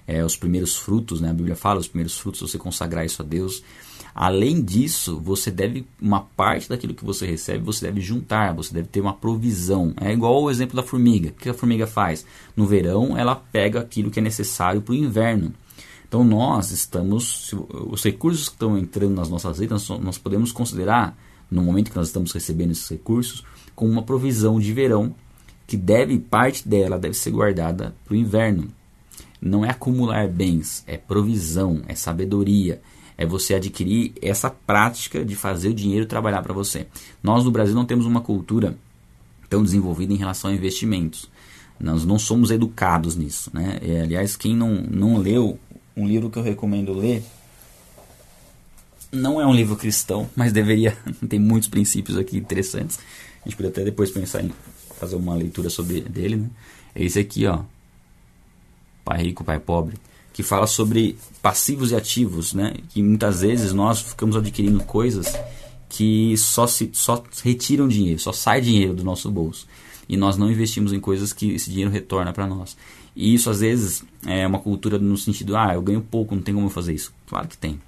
[0.07, 1.29] é, os primeiros frutos, né?
[1.29, 3.63] a Bíblia fala os primeiros frutos, você consagrar isso a Deus.
[4.13, 8.89] Além disso, você deve, uma parte daquilo que você recebe, você deve juntar, você deve
[8.89, 9.93] ter uma provisão.
[10.01, 11.29] É igual o exemplo da formiga.
[11.29, 12.25] O que a formiga faz?
[12.55, 15.53] No verão, ela pega aquilo que é necessário para o inverno.
[16.11, 21.17] Então, nós estamos, os recursos que estão entrando nas nossas vidas, nós podemos considerar,
[21.49, 25.15] no momento que nós estamos recebendo esses recursos, como uma provisão de verão,
[25.65, 28.67] que deve, parte dela deve ser guardada para o inverno.
[29.41, 32.81] Não é acumular bens, é provisão, é sabedoria,
[33.17, 36.87] é você adquirir essa prática de fazer o dinheiro trabalhar para você.
[37.23, 38.77] Nós no Brasil não temos uma cultura
[39.49, 41.29] tão desenvolvida em relação a investimentos.
[41.79, 43.49] Nós não somos educados nisso.
[43.53, 43.79] Né?
[43.81, 45.57] É, aliás, quem não, não leu
[45.95, 47.23] um livro que eu recomendo ler,
[49.11, 50.97] não é um livro cristão, mas deveria.
[51.27, 52.99] tem muitos princípios aqui interessantes.
[53.43, 54.51] A gente pode até depois pensar em
[54.99, 56.37] fazer uma leitura sobre dele.
[56.37, 56.49] Né?
[56.95, 57.59] É esse aqui, ó.
[59.03, 59.97] Pai Rico, Pai Pobre,
[60.31, 62.75] que fala sobre passivos e ativos, né?
[62.89, 65.35] Que muitas vezes nós ficamos adquirindo coisas
[65.89, 69.67] que só se só retiram dinheiro, só sai dinheiro do nosso bolso
[70.11, 72.75] e nós não investimos em coisas que esse dinheiro retorna para nós.
[73.15, 76.53] E isso às vezes é uma cultura no sentido, ah, eu ganho pouco, não tem
[76.53, 77.13] como eu fazer isso.
[77.27, 77.79] Claro que tem.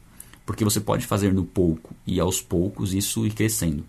[0.46, 3.86] Porque você pode fazer no pouco e aos poucos isso ir crescendo.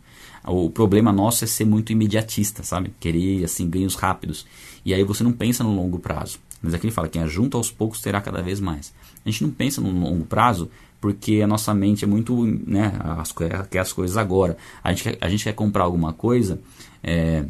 [0.46, 2.92] O problema nosso é ser muito imediatista, sabe?
[3.00, 4.46] Querer assim ganhos rápidos.
[4.84, 6.38] E aí você não pensa no longo prazo.
[6.62, 8.94] Mas aqui ele fala, quem ajunta aos poucos terá cada vez mais.
[9.24, 10.70] A gente não pensa no longo prazo
[11.00, 14.56] porque a nossa mente é muito, né, as, quer as coisas agora.
[14.82, 16.60] A gente, quer, a gente quer comprar alguma coisa,
[17.02, 17.44] é,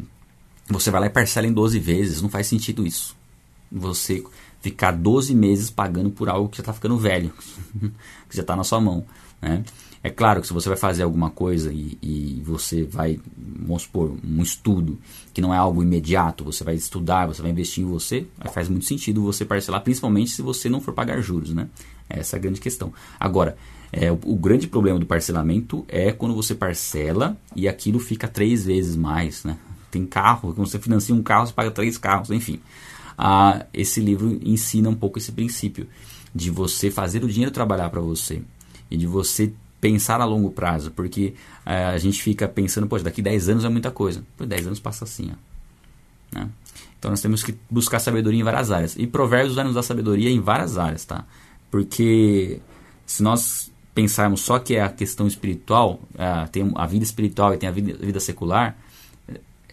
[0.69, 3.15] você vai lá e parcela em 12 vezes, não faz sentido isso
[3.75, 4.23] você
[4.61, 7.31] ficar 12 meses pagando por algo que já está ficando velho,
[8.27, 9.05] que já está na sua mão.
[9.41, 9.63] Né?
[10.01, 14.15] É claro que se você vai fazer alguma coisa e, e, você vai, vamos supor,
[14.23, 14.99] um estudo
[15.33, 18.85] que não é algo imediato, você vai estudar, você vai investir em você, faz muito
[18.85, 21.53] sentido você parcelar, principalmente se você não for pagar juros.
[21.53, 21.67] Né?
[22.07, 22.93] Essa é a grande questão.
[23.19, 23.57] Agora,
[23.91, 28.65] é, o, o, grande problema do parcelamento é quando você parcela e aquilo fica três
[28.65, 29.43] vezes mais.
[29.43, 29.57] Né?
[29.89, 32.59] Tem carro, quando você financia um carro, você paga três carros, enfim
[33.17, 35.87] ah, esse livro ensina um pouco esse princípio
[36.33, 38.41] de você fazer o dinheiro trabalhar para você
[38.89, 41.33] e de você pensar a longo prazo, porque
[41.65, 44.23] ah, a gente fica pensando, poxa, daqui 10 anos é muita coisa.
[44.35, 46.39] Por 10 anos passa assim, ó.
[46.39, 46.49] Né?
[46.97, 48.95] Então nós temos que buscar sabedoria em várias áreas.
[48.97, 51.23] E Provérbios vai nos dar sabedoria em várias áreas, tá?
[51.69, 52.59] Porque
[53.05, 57.57] se nós pensarmos só que é a questão espiritual, ah, tem a vida espiritual e
[57.57, 58.75] tem a vida, a vida secular,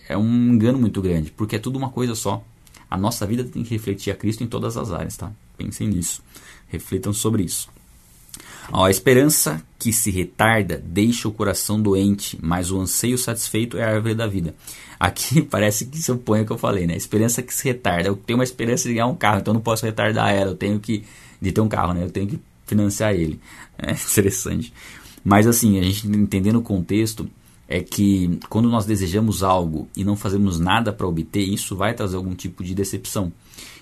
[0.08, 2.44] é um engano muito grande, porque é tudo uma coisa só.
[2.92, 5.32] A nossa vida tem que refletir a Cristo em todas as áreas, tá?
[5.56, 6.22] Pensem nisso.
[6.68, 7.70] Reflitam sobre isso.
[8.70, 13.82] Ó, a esperança que se retarda deixa o coração doente, mas o anseio satisfeito é
[13.82, 14.54] a árvore da vida.
[15.00, 16.94] Aqui parece que se opõe ao que eu falei, né?
[16.94, 18.10] Esperança que se retarda.
[18.10, 20.50] Eu tenho uma esperança de ganhar um carro, então não posso retardar ela.
[20.50, 21.02] Eu tenho que.
[21.40, 22.04] de ter um carro, né?
[22.04, 23.40] Eu tenho que financiar ele.
[23.78, 24.70] É interessante.
[25.24, 27.26] Mas assim, a gente entendendo o contexto,
[27.72, 32.16] é que quando nós desejamos algo e não fazemos nada para obter, isso vai trazer
[32.16, 33.32] algum tipo de decepção.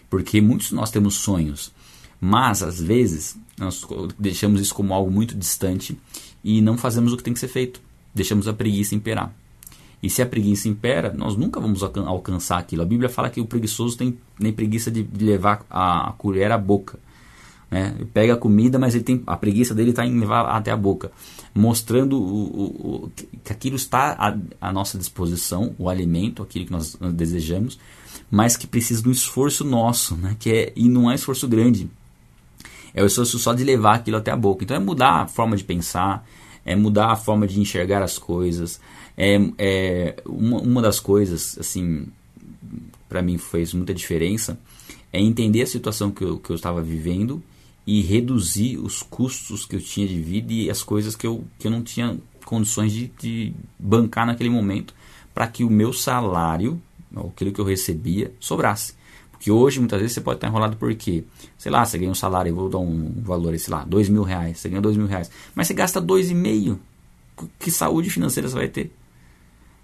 [0.09, 1.73] Porque muitos de nós temos sonhos,
[2.21, 3.85] mas às vezes nós
[4.17, 5.99] deixamos isso como algo muito distante
[6.45, 7.81] e não fazemos o que tem que ser feito.
[8.15, 9.35] Deixamos a preguiça imperar.
[10.01, 12.83] E se a preguiça impera, nós nunca vamos alcançar aquilo.
[12.83, 16.97] A Bíblia fala que o preguiçoso tem nem preguiça de levar a colher à boca.
[17.71, 17.95] Né?
[18.13, 21.13] Pega a comida, mas ele tem a preguiça dele está em levar até a boca,
[21.55, 23.13] mostrando o, o, o,
[23.45, 27.79] que aquilo está à, à, nossa disposição, o alimento, aquilo que nós, desejamos,
[28.29, 30.37] mas que precisa de um esforço nosso, né?
[30.39, 31.89] que é, e não é esforço grande,
[32.93, 34.65] é o esforço só de levar aquilo até a boca.
[34.65, 36.27] Então é mudar a forma de pensar,
[36.65, 38.81] é mudar a forma de enxergar as coisas.
[39.17, 42.09] É, é uma, uma das coisas, assim,
[43.09, 44.59] para mim fez muita diferença,
[45.13, 47.41] é entender a situação que eu, que eu estava vivendo
[47.93, 51.67] e reduzir os custos que eu tinha de vida e as coisas que eu, que
[51.67, 54.95] eu não tinha condições de, de bancar naquele momento
[55.35, 56.81] para que o meu salário,
[57.13, 58.95] aquilo que eu recebia, sobrasse.
[59.33, 61.25] Porque hoje, muitas vezes, você pode estar enrolado porque,
[61.59, 64.23] sei lá, você ganha um salário, eu vou dar um valor, sei lá, dois mil
[64.23, 66.79] reais, você ganha dois mil reais, mas você gasta dois e meio.
[67.59, 68.95] Que saúde financeira você vai ter?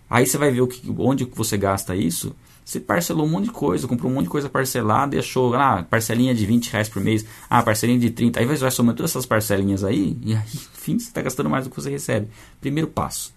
[0.08, 3.52] Aí você vai ver o que, onde você gasta isso você parcelou um monte de
[3.52, 7.00] coisa, comprou um monte de coisa parcelada e achou, ah, parcelinha de 20 reais por
[7.00, 8.40] mês, ah, parcelinha de 30.
[8.40, 10.42] Aí você vai somando todas essas parcelinhas aí e aí,
[10.74, 12.26] enfim, você está gastando mais do que você recebe.
[12.60, 13.32] Primeiro passo,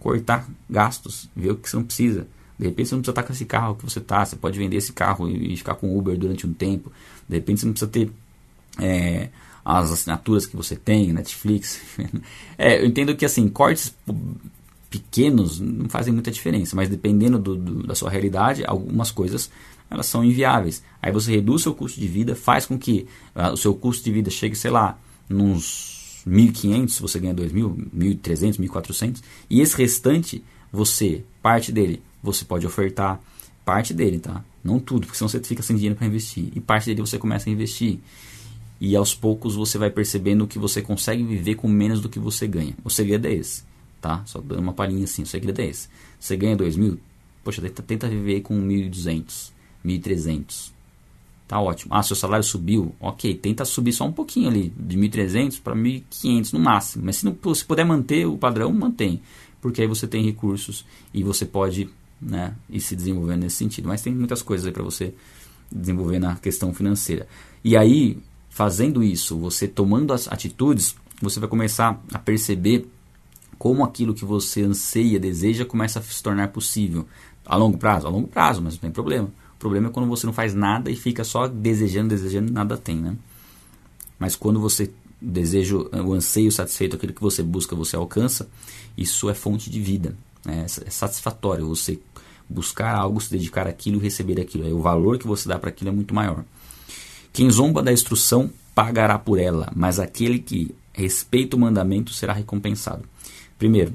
[0.00, 2.26] cortar gastos, ver o que você não precisa.
[2.58, 4.78] De repente você não precisa estar com esse carro que você está, você pode vender
[4.78, 6.90] esse carro e ficar com Uber durante um tempo.
[7.28, 8.10] De repente você não precisa ter
[8.78, 9.28] é,
[9.62, 11.82] as assinaturas que você tem, Netflix.
[12.56, 13.94] é, eu entendo que assim, cortes
[14.90, 19.48] pequenos não fazem muita diferença, mas dependendo do, do, da sua realidade, algumas coisas
[19.88, 20.82] elas são inviáveis.
[21.00, 24.12] Aí você reduz seu custo de vida, faz com que uh, o seu custo de
[24.12, 24.98] vida chegue, sei lá,
[25.28, 32.44] nos 1.500, se você ganha 2.000, 1.300, 1.400, e esse restante, você, parte dele, você
[32.44, 33.20] pode ofertar
[33.64, 34.44] parte dele, tá?
[34.62, 36.48] Não tudo, porque senão você fica sem dinheiro para investir.
[36.54, 37.98] E parte dele você começa a investir.
[38.80, 42.46] E aos poucos você vai percebendo que você consegue viver com menos do que você
[42.46, 42.74] ganha.
[42.84, 43.69] O segredo é esse
[44.00, 44.22] tá?
[44.26, 45.88] Só dando uma palhinha assim, o segredo é esse.
[46.18, 46.98] Você ganha 2 mil,
[47.44, 49.50] poxa, tenta, tenta viver com 1.200,
[49.84, 50.72] 1.300.
[51.46, 51.92] Tá ótimo.
[51.92, 56.52] Ah, seu salário subiu, ok, tenta subir só um pouquinho ali, de 1.300 para 1.500
[56.52, 57.04] no máximo.
[57.04, 59.20] Mas se, não, se puder manter o padrão, mantém.
[59.60, 63.88] Porque aí você tem recursos e você pode né, ir se desenvolvendo nesse sentido.
[63.88, 65.12] Mas tem muitas coisas aí para você
[65.70, 67.26] desenvolver na questão financeira.
[67.64, 72.88] E aí, fazendo isso, você tomando as atitudes, você vai começar a perceber
[73.60, 77.06] como aquilo que você anseia, deseja, começa a se tornar possível.
[77.44, 78.06] A longo prazo?
[78.06, 79.28] A longo prazo, mas não tem problema.
[79.58, 83.14] problema é quando você não faz nada e fica só desejando, desejando, nada tem, né?
[84.18, 88.48] Mas quando você deseja o anseio satisfeito, aquilo que você busca, você alcança,
[88.96, 90.16] isso é fonte de vida.
[90.42, 90.64] Né?
[90.64, 91.98] É satisfatório você
[92.48, 94.64] buscar algo, se dedicar àquilo e receber aquilo.
[94.64, 96.46] Aí o valor que você dá para aquilo é muito maior.
[97.30, 103.04] Quem zomba da instrução pagará por ela, mas aquele que respeita o mandamento será recompensado.
[103.60, 103.92] Primeiro,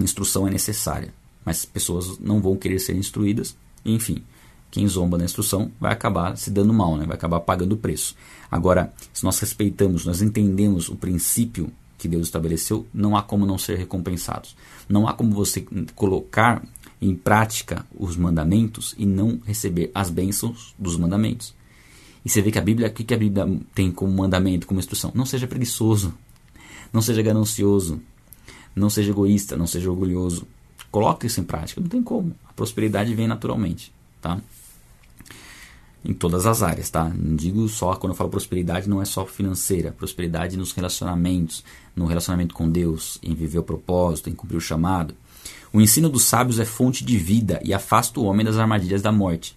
[0.00, 4.24] instrução é necessária, mas pessoas não vão querer ser instruídas, enfim.
[4.68, 7.06] Quem zomba da instrução vai acabar se dando mal, né?
[7.06, 8.16] vai acabar pagando o preço.
[8.50, 13.56] Agora, se nós respeitamos, nós entendemos o princípio que Deus estabeleceu, não há como não
[13.56, 14.56] ser recompensados.
[14.88, 16.60] Não há como você colocar
[17.00, 21.54] em prática os mandamentos e não receber as bênçãos dos mandamentos.
[22.24, 25.12] E você vê que a Bíblia, o que a Bíblia tem como mandamento, como instrução?
[25.14, 26.12] Não seja preguiçoso,
[26.92, 28.00] não seja ganancioso,
[28.74, 30.46] não seja egoísta, não seja orgulhoso.
[30.90, 32.34] Coloque isso em prática, não tem como.
[32.48, 34.40] A prosperidade vem naturalmente, tá?
[36.04, 37.08] Em todas as áreas, tá?
[37.08, 41.62] Não digo só quando eu falo prosperidade, não é só financeira, prosperidade nos relacionamentos,
[41.94, 45.14] no relacionamento com Deus, em viver o propósito, em cumprir o chamado.
[45.72, 49.12] O ensino dos sábios é fonte de vida e afasta o homem das armadilhas da
[49.12, 49.56] morte.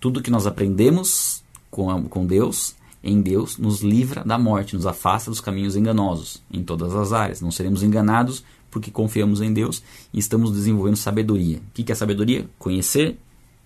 [0.00, 5.30] Tudo que nós aprendemos com, com Deus, em Deus, nos livra da morte, nos afasta
[5.30, 7.40] dos caminhos enganosos, em todas as áreas.
[7.40, 11.58] Não seremos enganados porque confiamos em Deus e estamos desenvolvendo sabedoria.
[11.58, 12.48] O que é sabedoria?
[12.58, 13.18] Conhecer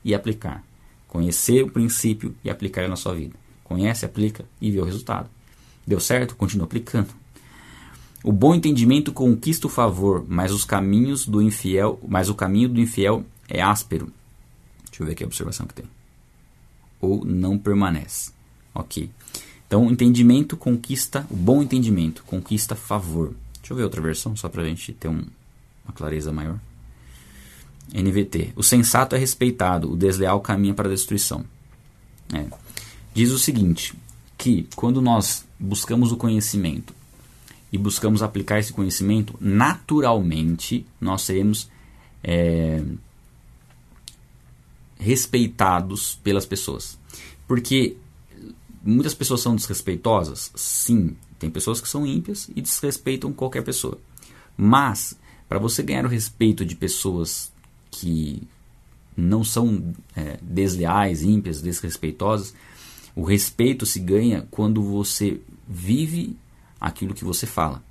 [0.04, 0.64] e aplicar.
[1.06, 3.34] Conhecer o princípio e aplicar na sua vida.
[3.62, 5.28] Conhece, aplica e vê o resultado.
[5.86, 6.34] Deu certo?
[6.34, 7.08] Continua aplicando.
[8.24, 12.80] O bom entendimento conquista o favor, mas os caminhos do infiel, mas o caminho do
[12.80, 14.12] infiel é áspero.
[14.86, 15.84] Deixa eu ver aqui a observação que tem.
[17.00, 18.35] Ou não permanece.
[18.76, 19.10] Ok.
[19.66, 23.34] Então, entendimento conquista, o bom entendimento conquista favor.
[23.60, 25.24] Deixa eu ver outra versão, só para a gente ter um,
[25.84, 26.58] uma clareza maior.
[27.92, 28.52] NVT.
[28.54, 31.44] O sensato é respeitado, o desleal caminha para a destruição.
[32.32, 32.46] É.
[33.14, 33.94] Diz o seguinte,
[34.36, 36.94] que quando nós buscamos o conhecimento
[37.72, 41.68] e buscamos aplicar esse conhecimento, naturalmente nós seremos
[42.22, 42.82] é,
[44.98, 46.98] respeitados pelas pessoas.
[47.46, 47.96] Porque
[48.86, 50.50] muitas pessoas são desrespeitosas?
[50.54, 53.98] Sim, tem pessoas que são ímpias e desrespeitam qualquer pessoa.
[54.56, 55.18] Mas,
[55.48, 57.52] para você ganhar o respeito de pessoas
[57.90, 58.42] que
[59.16, 62.54] não são é, desleais, ímpias, desrespeitosas,
[63.14, 66.36] o respeito se ganha quando você vive
[66.80, 67.82] aquilo que você fala.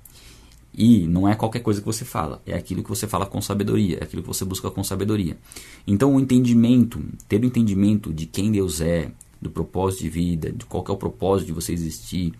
[0.72, 3.98] E não é qualquer coisa que você fala, é aquilo que você fala com sabedoria,
[3.98, 5.38] é aquilo que você busca com sabedoria.
[5.86, 10.64] Então o entendimento, ter o entendimento de quem Deus é, do propósito de vida, de
[10.64, 12.32] qual é o propósito de você existir,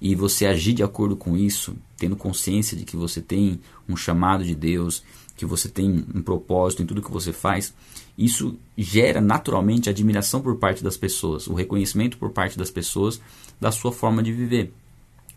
[0.00, 4.44] e você agir de acordo com isso, tendo consciência de que você tem um chamado
[4.44, 5.02] de Deus,
[5.36, 7.74] que você tem um propósito em tudo que você faz,
[8.16, 13.20] isso gera naturalmente admiração por parte das pessoas, o reconhecimento por parte das pessoas
[13.60, 14.72] da sua forma de viver.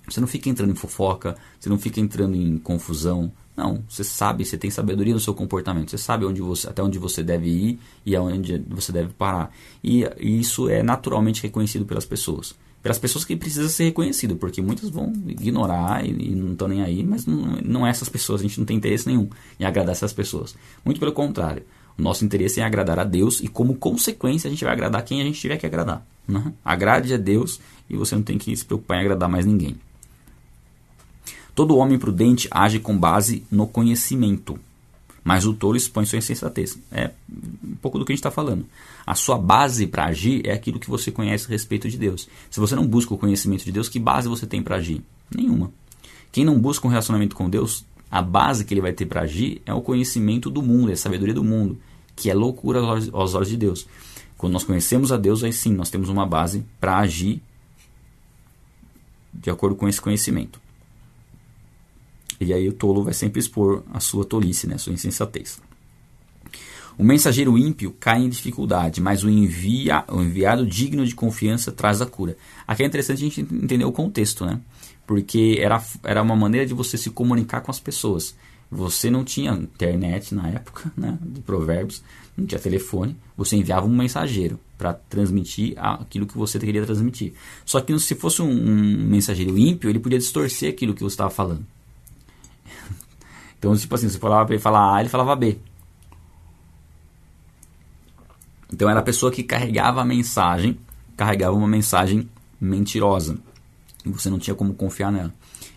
[0.08, 3.32] Você não fica entrando em fofoca, você não fica entrando em confusão.
[3.60, 5.91] Não, você sabe, você tem sabedoria no seu comportamento.
[5.91, 9.54] Você sabe onde você, até onde você deve ir e aonde você deve parar.
[9.84, 12.56] E, e isso é naturalmente reconhecido pelas pessoas.
[12.82, 16.82] Pelas pessoas que precisam ser reconhecido, porque muitas vão ignorar e, e não estão nem
[16.82, 19.91] aí, mas não, não é essas pessoas, a gente não tem interesse nenhum em agradar
[19.91, 20.56] essas pessoas.
[20.86, 21.63] Muito pelo contrário.
[21.98, 25.19] O nosso interesse é agradar a Deus e, como consequência, a gente vai agradar quem
[25.19, 26.08] a gente tiver que agradar.
[26.26, 26.54] Né?
[26.63, 29.76] Agrade a Deus e você não tem que se preocupar em agradar mais ninguém.
[31.54, 34.60] Todo homem prudente age com base no conhecimento,
[35.24, 36.80] mas o tolo expõe sua insensatez.
[36.92, 37.12] É
[37.64, 38.66] um pouco do que a gente está falando.
[39.06, 42.30] A sua base para agir é aquilo que você conhece a respeito de Deus.
[42.50, 45.02] Se você não busca o conhecimento de Deus, que base você tem para agir?
[45.36, 45.72] Nenhuma.
[46.32, 49.62] Quem não busca um relacionamento com Deus, a base que ele vai ter para agir
[49.66, 51.78] é o conhecimento do mundo, é a sabedoria do mundo,
[52.16, 53.88] que é loucura aos olhos de Deus.
[54.38, 57.42] Quando nós conhecemos a Deus, aí sim nós temos uma base para agir
[59.34, 60.60] de acordo com esse conhecimento.
[62.39, 65.60] E aí o tolo vai sempre expor a sua tolice, né, a sua insensatez.
[66.99, 72.02] O mensageiro ímpio cai em dificuldade, mas o, envia, o enviado digno de confiança traz
[72.02, 72.35] a cura.
[72.67, 74.60] Aqui é interessante a gente entender o contexto, né?
[75.08, 78.35] Porque era, era uma maneira de você se comunicar com as pessoas.
[78.69, 82.04] Você não tinha internet na época, né, de provérbios,
[82.37, 87.31] não tinha telefone, você enviava um mensageiro para transmitir aquilo que você queria transmitir.
[87.65, 91.29] Só que se fosse um, um mensageiro ímpio, ele podia distorcer aquilo que você estava
[91.29, 91.65] falando.
[93.60, 95.60] Então, tipo assim, você falava para ele falar A, ele falava B.
[98.72, 100.80] Então era a pessoa que carregava a mensagem,
[101.18, 102.30] carregava uma mensagem
[102.60, 103.38] mentirosa.
[104.06, 105.34] E você não tinha como confiar nela.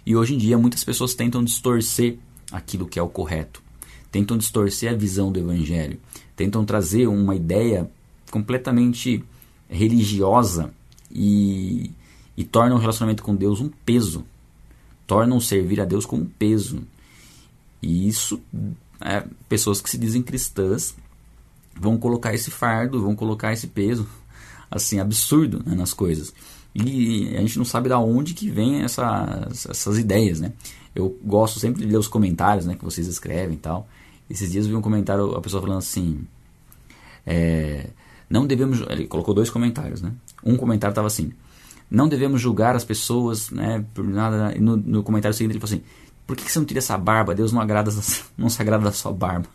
[0.07, 2.19] E hoje em dia muitas pessoas tentam distorcer
[2.53, 3.63] aquilo que é o correto.
[4.11, 5.99] Tentam distorcer a visão do evangelho.
[6.37, 7.91] Tentam trazer uma ideia
[8.31, 9.25] completamente
[9.69, 10.73] religiosa
[11.11, 11.91] e,
[12.37, 14.25] e tornam o relacionamento com Deus um peso.
[15.07, 16.87] Tornam servir a Deus como um peso.
[17.83, 18.41] E isso,
[19.01, 20.95] é, pessoas que se dizem cristãs
[21.79, 24.07] vão colocar esse fardo, vão colocar esse peso,
[24.71, 26.33] assim, absurdo né, nas coisas.
[26.75, 30.53] E a gente não sabe da onde que vem essas, essas ideias, né?
[30.95, 33.89] Eu gosto sempre de ler os comentários, né, que vocês escrevem e tal.
[34.31, 36.25] Esses dias eu vi um comentário, a pessoa falando assim,
[37.27, 37.89] é,
[38.29, 40.13] não devemos, ele colocou dois comentários, né?
[40.45, 41.33] Um comentário estava assim,
[41.91, 44.55] não devemos julgar as pessoas, né, por nada.
[44.59, 45.85] No, no comentário seguinte ele falou assim,
[46.33, 47.35] por que, você não tira essa barba?
[47.35, 47.91] Deus não agrada,
[48.39, 49.47] não se agrada da sua barba.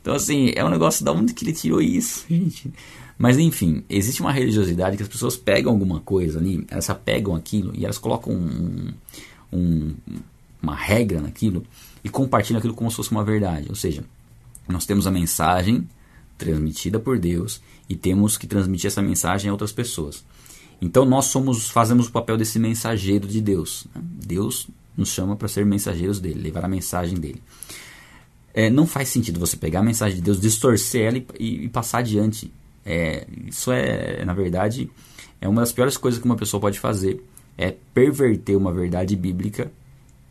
[0.00, 2.72] Então assim, é um negócio da onde que ele tirou isso, gente.
[3.16, 7.72] Mas enfim, existe uma religiosidade que as pessoas pegam alguma coisa ali, elas pegam aquilo
[7.76, 8.92] e elas colocam um,
[9.52, 9.94] um,
[10.60, 11.64] uma regra naquilo
[12.02, 13.66] e compartilham aquilo como se fosse uma verdade.
[13.68, 14.02] Ou seja,
[14.66, 15.86] nós temos a mensagem
[16.38, 20.24] transmitida por Deus e temos que transmitir essa mensagem a outras pessoas.
[20.80, 23.86] Então nós somos, fazemos o papel desse mensageiro de Deus.
[23.94, 24.02] Né?
[24.26, 24.66] Deus
[25.00, 27.42] nos chama para ser mensageiros dele, levar a mensagem dele.
[28.52, 31.98] É, não faz sentido você pegar a mensagem de Deus, distorcer ela e, e passar
[31.98, 32.52] adiante.
[32.84, 34.90] É, isso é, na verdade,
[35.40, 37.24] é uma das piores coisas que uma pessoa pode fazer.
[37.56, 39.70] É perverter uma verdade bíblica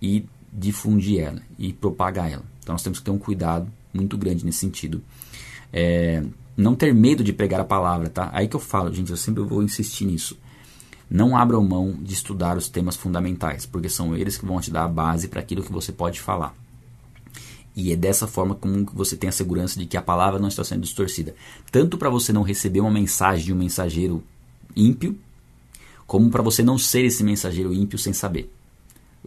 [0.02, 2.44] e difundir ela e propagar ela.
[2.62, 5.02] Então nós temos que ter um cuidado muito grande nesse sentido.
[5.72, 6.24] É,
[6.58, 8.30] não ter medo de pregar a palavra, tá?
[8.34, 10.38] Aí que eu falo, gente, eu sempre vou insistir nisso.
[11.10, 14.84] Não abram mão de estudar os temas fundamentais, porque são eles que vão te dar
[14.84, 16.56] a base para aquilo que você pode falar.
[17.76, 20.64] E é dessa forma como você tem a segurança de que a palavra não está
[20.64, 21.34] sendo distorcida.
[21.72, 24.24] Tanto para você não receber uma mensagem de um mensageiro
[24.76, 25.18] ímpio,
[26.06, 28.52] como para você não ser esse mensageiro ímpio sem saber.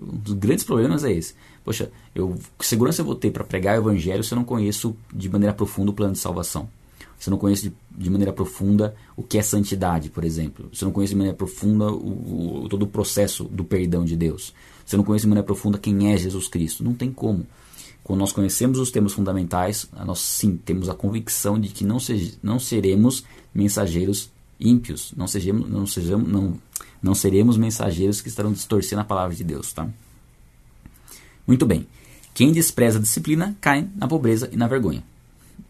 [0.01, 1.35] Um dos grandes problemas é esse.
[1.64, 4.97] Poxa, eu, que segurança eu vou ter para pregar o evangelho se eu não conheço
[5.12, 6.68] de maneira profunda o plano de salvação?
[7.23, 10.68] Se eu não conheço de, de maneira profunda o que é santidade, por exemplo.
[10.73, 14.16] Se eu não conheço de maneira profunda o, o, todo o processo do perdão de
[14.16, 14.53] Deus.
[14.85, 16.83] Se eu não conheço de maneira profunda quem é Jesus Cristo.
[16.83, 17.47] Não tem como.
[18.03, 22.37] Quando nós conhecemos os temas fundamentais, nós sim temos a convicção de que não, se,
[22.43, 23.23] não seremos
[23.55, 26.59] mensageiros ímpios, não sejamos, não sejamos, não,
[27.01, 29.89] não seremos mensageiros que estarão distorcendo a palavra de Deus, tá?
[31.47, 31.87] Muito bem.
[32.35, 35.05] Quem despreza a disciplina cai na pobreza e na vergonha.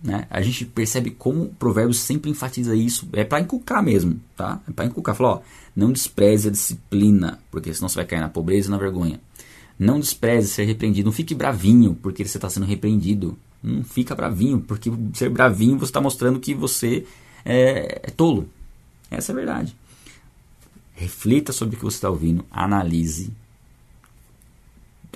[0.02, 0.26] Né?
[0.28, 3.08] A gente percebe como o provérbio sempre enfatiza isso.
[3.12, 4.60] É para inculcar mesmo, tá?
[4.68, 5.14] É para inculcar.
[5.14, 5.40] Falar, ó,
[5.76, 9.20] não despreze a disciplina, porque senão você vai cair na pobreza e na vergonha.
[9.78, 11.06] Não despreze ser repreendido.
[11.06, 13.38] Não fique bravinho porque você está sendo repreendido.
[13.62, 17.06] Não fica bravinho, porque ser bravinho você está mostrando que você
[17.44, 18.48] é, é tolo.
[19.10, 19.76] Essa é a verdade.
[20.94, 23.32] Reflita sobre o que você está ouvindo, analise,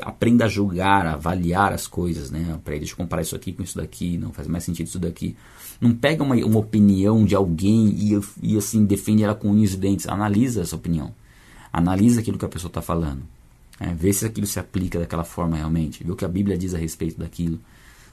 [0.02, 2.58] aprenda a julgar, a avaliar as coisas, né?
[2.64, 5.36] Peraí, deixa eu comparar isso aqui com isso daqui, não faz mais sentido isso daqui.
[5.80, 9.76] Não pega uma, uma opinião de alguém e, e assim defende ela com unhas e
[9.76, 10.06] dentes.
[10.08, 11.14] Analisa essa opinião.
[11.72, 13.22] Analisa aquilo que a pessoa está falando.
[13.78, 16.02] É, vê se aquilo se aplica daquela forma realmente.
[16.02, 17.60] Vê o que a Bíblia diz a respeito daquilo.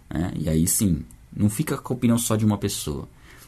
[0.09, 0.33] Né?
[0.35, 1.03] E aí sim,
[1.35, 3.07] não fica com a opinião só de uma pessoa.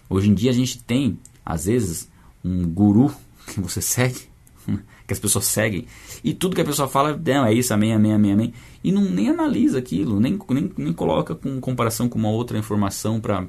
[0.10, 2.10] Hoje em dia a gente tem, às vezes,
[2.44, 3.14] um guru
[3.48, 4.22] que você segue,
[5.06, 5.86] que as pessoas seguem,
[6.24, 8.54] e tudo que a pessoa fala, não, é isso, amém, amém, amém, amém,
[8.84, 13.20] e não nem analisa aquilo, nem, nem, nem coloca com comparação com uma outra informação
[13.20, 13.48] para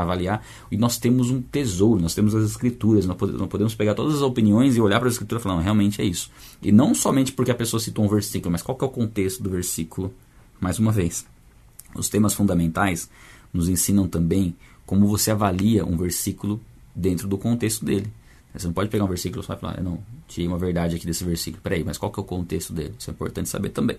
[0.00, 0.42] avaliar.
[0.70, 4.74] E nós temos um tesouro, nós temos as escrituras, nós podemos, pegar todas as opiniões
[4.74, 6.30] e olhar para a escritura falar, não, realmente é isso.
[6.62, 9.42] E não somente porque a pessoa citou um versículo, mas qual que é o contexto
[9.42, 10.12] do versículo,
[10.58, 11.26] mais uma vez.
[11.94, 13.10] Os temas fundamentais
[13.52, 16.60] nos ensinam também como você avalia um versículo
[16.94, 18.10] dentro do contexto dele.
[18.54, 19.98] Você não pode pegar um versículo só e falar, não,
[20.28, 21.62] tirei uma verdade aqui desse versículo.
[21.62, 22.94] Peraí, mas qual que é o contexto dele?
[22.98, 23.96] Isso é importante saber também.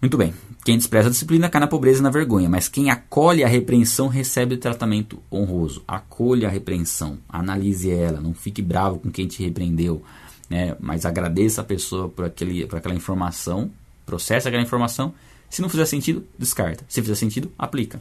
[0.00, 0.32] Muito bem.
[0.64, 4.06] Quem despreza a disciplina cai na pobreza e na vergonha, mas quem acolhe a repreensão
[4.06, 5.82] recebe o tratamento honroso.
[5.88, 10.00] Acolha a repreensão, analise ela, não fique bravo com quem te repreendeu,
[10.48, 10.76] né?
[10.78, 13.72] mas agradeça a pessoa por, aquele, por aquela informação,
[14.06, 15.12] processa aquela informação.
[15.50, 16.84] Se não fizer sentido, descarta.
[16.88, 18.00] Se fizer sentido, aplica.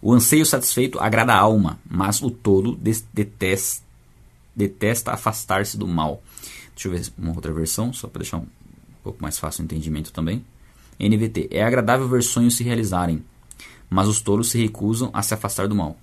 [0.00, 2.78] O anseio satisfeito agrada a alma, mas o tolo
[3.12, 3.82] detesta,
[4.54, 6.22] detesta afastar-se do mal.
[6.74, 8.46] Deixa eu ver uma outra versão, só para deixar um
[9.02, 10.44] pouco mais fácil o entendimento também.
[10.98, 11.48] NVT.
[11.50, 13.22] É agradável ver sonhos se realizarem,
[13.88, 15.96] mas os tolos se recusam a se afastar do mal.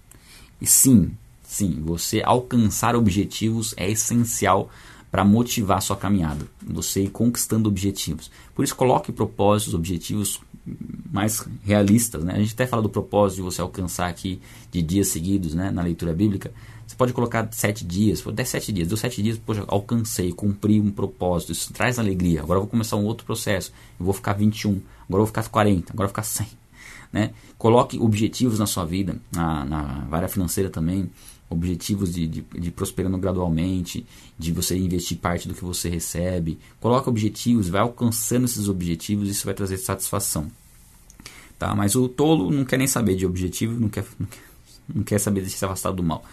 [0.59, 1.11] E sim,
[1.43, 4.69] sim, você alcançar objetivos é essencial
[5.11, 8.31] para motivar sua caminhada, você ir conquistando objetivos.
[8.55, 10.41] Por isso, coloque propósitos, objetivos
[11.11, 12.23] mais realistas.
[12.23, 12.33] Né?
[12.33, 14.41] A gente até fala do propósito de você alcançar aqui
[14.71, 16.51] de dias seguidos né, na leitura bíblica.
[16.85, 20.91] Você pode colocar sete dias, dez sete dias, deu sete dias, poxa, alcancei, cumpri um
[20.91, 22.41] propósito, isso traz alegria.
[22.41, 25.47] Agora eu vou começar um outro processo, eu vou ficar 21, agora eu vou ficar
[25.47, 26.47] 40, agora eu vou ficar 100.
[27.11, 27.31] Né?
[27.57, 31.09] Coloque objetivos na sua vida, na, na área financeira também,
[31.53, 34.05] objetivos de, de, de, prosperando gradualmente,
[34.37, 36.59] de você investir parte do que você recebe.
[36.79, 40.51] Coloque objetivos, vai alcançando esses objetivos, isso vai trazer satisfação.
[41.57, 41.73] Tá?
[41.73, 44.41] Mas o tolo não quer nem saber de objetivo, não quer, não quer,
[44.93, 46.23] não quer saber de se afastar do mal.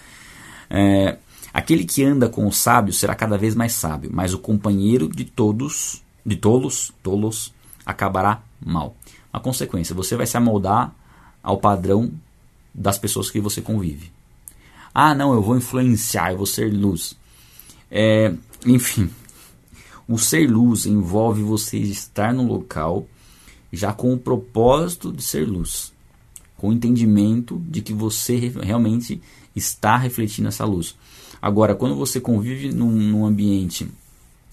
[0.68, 1.18] É,
[1.52, 5.24] aquele que anda com o sábio será cada vez mais sábio, mas o companheiro de
[5.24, 7.52] todos, de tolos, tolos,
[7.84, 8.96] acabará mal.
[9.32, 10.92] A consequência, você vai se amoldar
[11.42, 12.10] ao padrão
[12.74, 14.10] das pessoas que você convive.
[14.94, 17.16] Ah, não, eu vou influenciar, eu vou ser luz.
[17.90, 18.32] É,
[18.66, 19.10] enfim,
[20.08, 23.06] o ser luz envolve você estar no local
[23.72, 25.92] já com o propósito de ser luz,
[26.56, 29.20] com o entendimento de que você realmente
[29.54, 30.96] está refletindo essa luz.
[31.40, 33.88] Agora, quando você convive num, num ambiente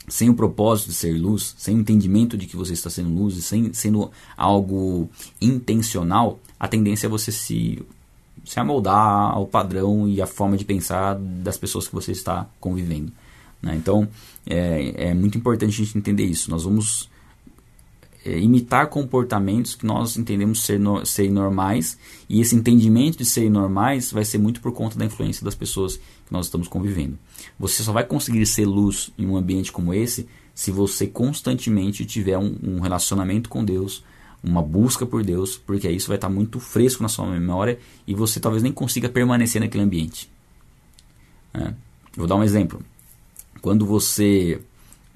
[0.07, 3.43] sem o propósito de ser luz, sem o entendimento de que você está sendo luz,
[3.43, 5.09] sem sendo algo
[5.41, 7.83] intencional, a tendência é você se,
[8.45, 13.11] se amoldar ao padrão e à forma de pensar das pessoas que você está convivendo.
[13.61, 13.75] Né?
[13.75, 14.07] Então,
[14.45, 16.49] é, é muito importante a gente entender isso.
[16.49, 17.09] Nós vamos
[18.25, 21.97] é, imitar comportamentos que nós entendemos ser, no, ser normais,
[22.29, 25.97] e esse entendimento de ser normais vai ser muito por conta da influência das pessoas
[25.97, 27.17] que nós estamos convivendo.
[27.57, 32.37] Você só vai conseguir ser luz em um ambiente como esse se você constantemente tiver
[32.37, 34.03] um, um relacionamento com Deus,
[34.43, 38.39] uma busca por Deus, porque isso vai estar muito fresco na sua memória e você
[38.39, 40.29] talvez nem consiga permanecer naquele ambiente.
[41.53, 41.73] É.
[42.15, 42.81] Vou dar um exemplo.
[43.61, 44.61] Quando você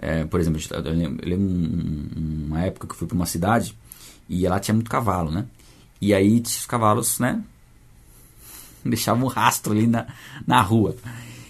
[0.01, 0.81] é, por exemplo, eu
[1.23, 3.77] lembro uma época que eu fui para uma cidade
[4.27, 5.45] e lá tinha muito cavalo, né?
[6.01, 7.43] E aí os cavalos, né?
[8.83, 10.07] Deixavam um rastro ali na,
[10.47, 10.95] na rua.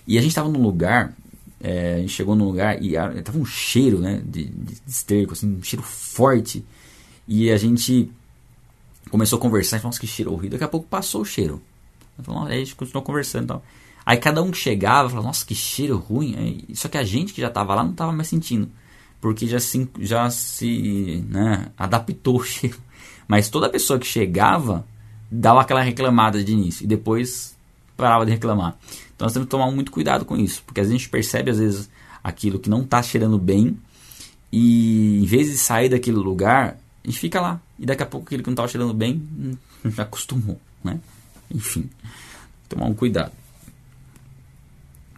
[0.06, 1.14] E a gente estava num lugar,
[1.62, 4.22] é, a gente chegou num lugar e estava um cheiro, né?
[4.26, 6.66] De, de esterco, assim, um cheiro forte.
[7.28, 8.12] E a gente
[9.10, 10.52] começou a conversar, falou, nossa, que cheiro horrível.
[10.52, 11.62] Daqui a pouco passou o cheiro.
[12.48, 13.64] Aí a gente continuou conversando e tal.
[14.06, 16.66] Aí cada um que chegava falava, nossa, que cheiro ruim.
[16.74, 18.70] Só que a gente que já estava lá não estava mais sentindo.
[19.20, 22.78] Porque já se, já se né, adaptou o cheiro.
[23.28, 24.86] Mas toda pessoa que chegava
[25.30, 26.84] dava aquela reclamada de início.
[26.84, 27.56] E depois
[27.96, 28.76] parava de reclamar.
[29.16, 30.64] Então nós temos que tomar muito cuidado com isso.
[30.66, 31.90] Porque a gente percebe às vezes
[32.24, 33.78] aquilo que não está cheirando bem.
[34.52, 37.60] E em vez de sair daquele lugar, a gente fica lá.
[37.80, 40.60] E daqui a pouco aquilo que não estava cheirando bem já acostumou.
[40.84, 41.00] Né?
[41.50, 41.90] Enfim,
[42.70, 43.32] tomar um cuidado.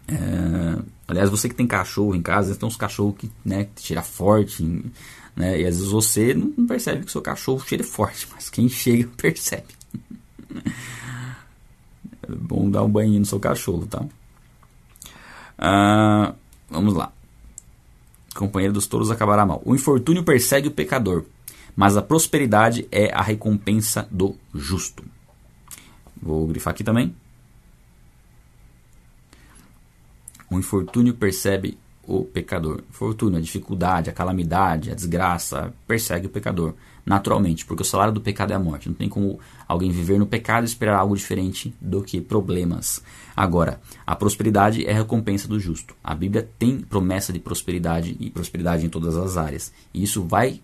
[0.06, 4.62] É, aliás, você que tem cachorro em casa, tem uns cachorros que né, cheira forte,
[5.34, 9.08] né, e às vezes você não percebe que seu cachorro cheira forte, mas quem chega
[9.16, 9.68] percebe.
[12.22, 14.04] é bom dar um banho no seu cachorro, tá?
[15.56, 16.34] Ah,
[16.68, 17.12] vamos lá.
[18.34, 19.62] Companheiro dos touros acabará mal.
[19.64, 21.24] O infortúnio persegue o pecador,
[21.76, 25.04] mas a prosperidade é a recompensa do justo.
[26.20, 27.14] Vou grifar aqui também.
[30.50, 32.82] O infortúnio percebe o pecador.
[32.88, 38.20] Infortúnio, a dificuldade, a calamidade, a desgraça, persegue o pecador, naturalmente, porque o salário do
[38.20, 38.88] pecado é a morte.
[38.88, 43.02] Não tem como alguém viver no pecado e esperar algo diferente do que problemas.
[43.36, 45.94] Agora, a prosperidade é a recompensa do justo.
[46.04, 49.72] A Bíblia tem promessa de prosperidade e prosperidade em todas as áreas.
[49.92, 50.60] E isso vai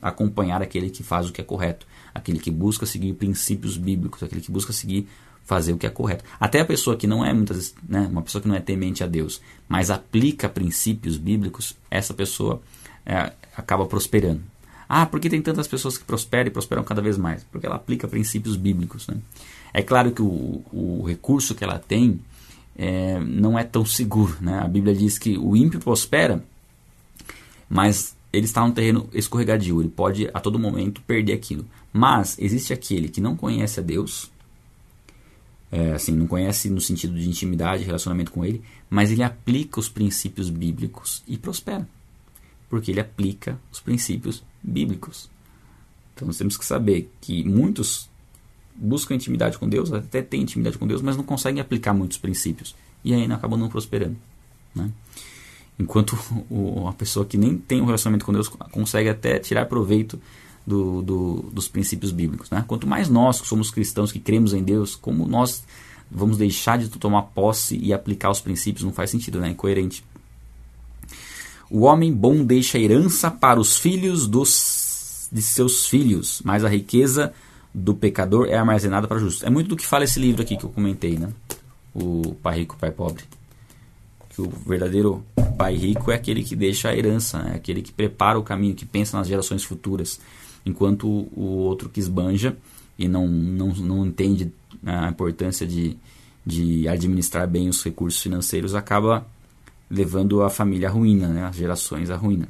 [0.00, 4.40] acompanhar aquele que faz o que é correto, aquele que busca seguir princípios bíblicos, aquele
[4.40, 5.08] que busca seguir
[5.44, 6.24] fazer o que é correto.
[6.38, 9.02] Até a pessoa que não é muitas vezes, né, uma pessoa que não é temente
[9.02, 12.62] a Deus, mas aplica princípios bíblicos, essa pessoa
[13.04, 14.42] é, acaba prosperando.
[14.88, 17.44] Ah, por que tem tantas pessoas que prosperam e prosperam cada vez mais?
[17.44, 19.06] Porque ela aplica princípios bíblicos.
[19.08, 19.16] Né?
[19.72, 22.20] É claro que o, o recurso que ela tem
[22.76, 24.36] é, não é tão seguro.
[24.40, 24.58] Né?
[24.58, 26.44] A Bíblia diz que o ímpio prospera,
[27.70, 31.66] mas ele está no terreno escorregadio, ele pode a todo momento perder aquilo.
[31.92, 34.30] Mas existe aquele que não conhece a Deus,
[35.70, 39.88] é, assim, não conhece no sentido de intimidade, relacionamento com ele, mas ele aplica os
[39.88, 41.86] princípios bíblicos e prospera.
[42.70, 45.30] Porque ele aplica os princípios bíblicos.
[46.14, 48.08] Então nós temos que saber que muitos
[48.74, 52.74] buscam intimidade com Deus, até têm intimidade com Deus, mas não conseguem aplicar muitos princípios.
[53.04, 54.16] E aí acabam não prosperando.
[54.74, 54.90] Né?
[55.78, 56.16] Enquanto
[56.50, 60.20] o, a pessoa que nem tem um relacionamento com Deus consegue até tirar proveito
[60.66, 62.50] do, do, dos princípios bíblicos.
[62.50, 62.64] Né?
[62.66, 65.64] Quanto mais nós que somos cristãos, que cremos em Deus, como nós
[66.10, 69.48] vamos deixar de tomar posse e aplicar os princípios, não faz sentido, né?
[69.48, 70.04] é incoerente.
[71.70, 77.32] O homem bom deixa herança para os filhos dos, de seus filhos, mas a riqueza
[77.74, 79.42] do pecador é armazenada para justos.
[79.42, 81.32] É muito do que fala esse livro aqui que eu comentei, né?
[81.94, 83.24] O Pai Rico, Pai Pobre.
[84.34, 85.24] Que o verdadeiro
[85.56, 88.86] pai rico é aquele que deixa a herança, é aquele que prepara o caminho, que
[88.86, 90.20] pensa nas gerações futuras
[90.64, 92.56] enquanto o outro que esbanja,
[92.98, 94.52] e não, não, não entende
[94.84, 95.96] a importância de,
[96.46, 99.26] de administrar bem os recursos financeiros, acaba
[99.90, 101.44] levando a família à ruína, né?
[101.44, 102.48] as gerações à ruína.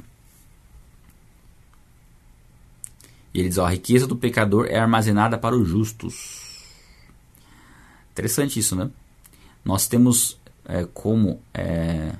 [3.35, 6.62] E ele diz: ó, a riqueza do pecador é armazenada para os justos.
[8.12, 8.91] Interessante isso, né?
[9.64, 11.40] Nós temos é, como.
[11.52, 12.14] É,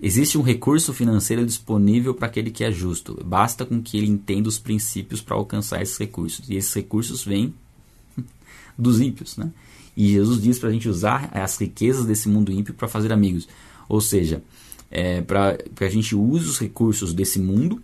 [0.00, 3.22] existe um recurso financeiro disponível para aquele que é justo.
[3.24, 6.48] Basta com que ele entenda os princípios para alcançar esses recursos.
[6.48, 7.54] E esses recursos vêm
[8.76, 9.50] dos ímpios, né?
[9.96, 13.48] E Jesus diz para a gente usar as riquezas desse mundo ímpio para fazer amigos.
[13.88, 14.42] Ou seja,
[14.90, 17.82] é, para que a gente use os recursos desse mundo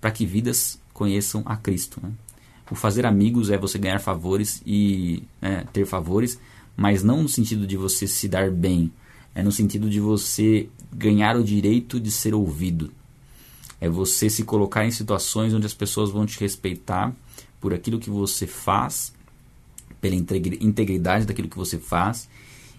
[0.00, 2.00] para que vidas conheçam a Cristo.
[2.02, 2.10] Né?
[2.70, 6.38] O fazer amigos é você ganhar favores e né, ter favores,
[6.76, 8.92] mas não no sentido de você se dar bem,
[9.34, 12.92] é no sentido de você ganhar o direito de ser ouvido.
[13.80, 17.14] É você se colocar em situações onde as pessoas vão te respeitar
[17.60, 19.12] por aquilo que você faz,
[20.00, 22.28] pela integridade daquilo que você faz,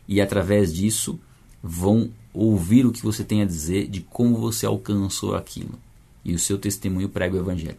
[0.07, 1.19] e através disso
[1.61, 5.77] vão ouvir o que você tem a dizer de como você alcançou aquilo.
[6.23, 7.77] E o seu testemunho prega o evangelho.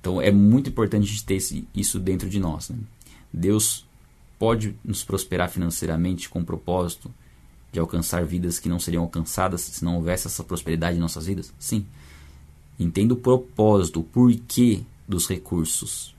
[0.00, 1.38] Então é muito importante a gente ter
[1.74, 2.68] isso dentro de nós.
[2.70, 2.78] Né?
[3.32, 3.87] Deus
[4.38, 7.12] pode nos prosperar financeiramente com o propósito
[7.72, 11.52] de alcançar vidas que não seriam alcançadas se não houvesse essa prosperidade em nossas vidas?
[11.58, 11.84] Sim.
[12.78, 16.14] Entenda o propósito, o porquê dos recursos.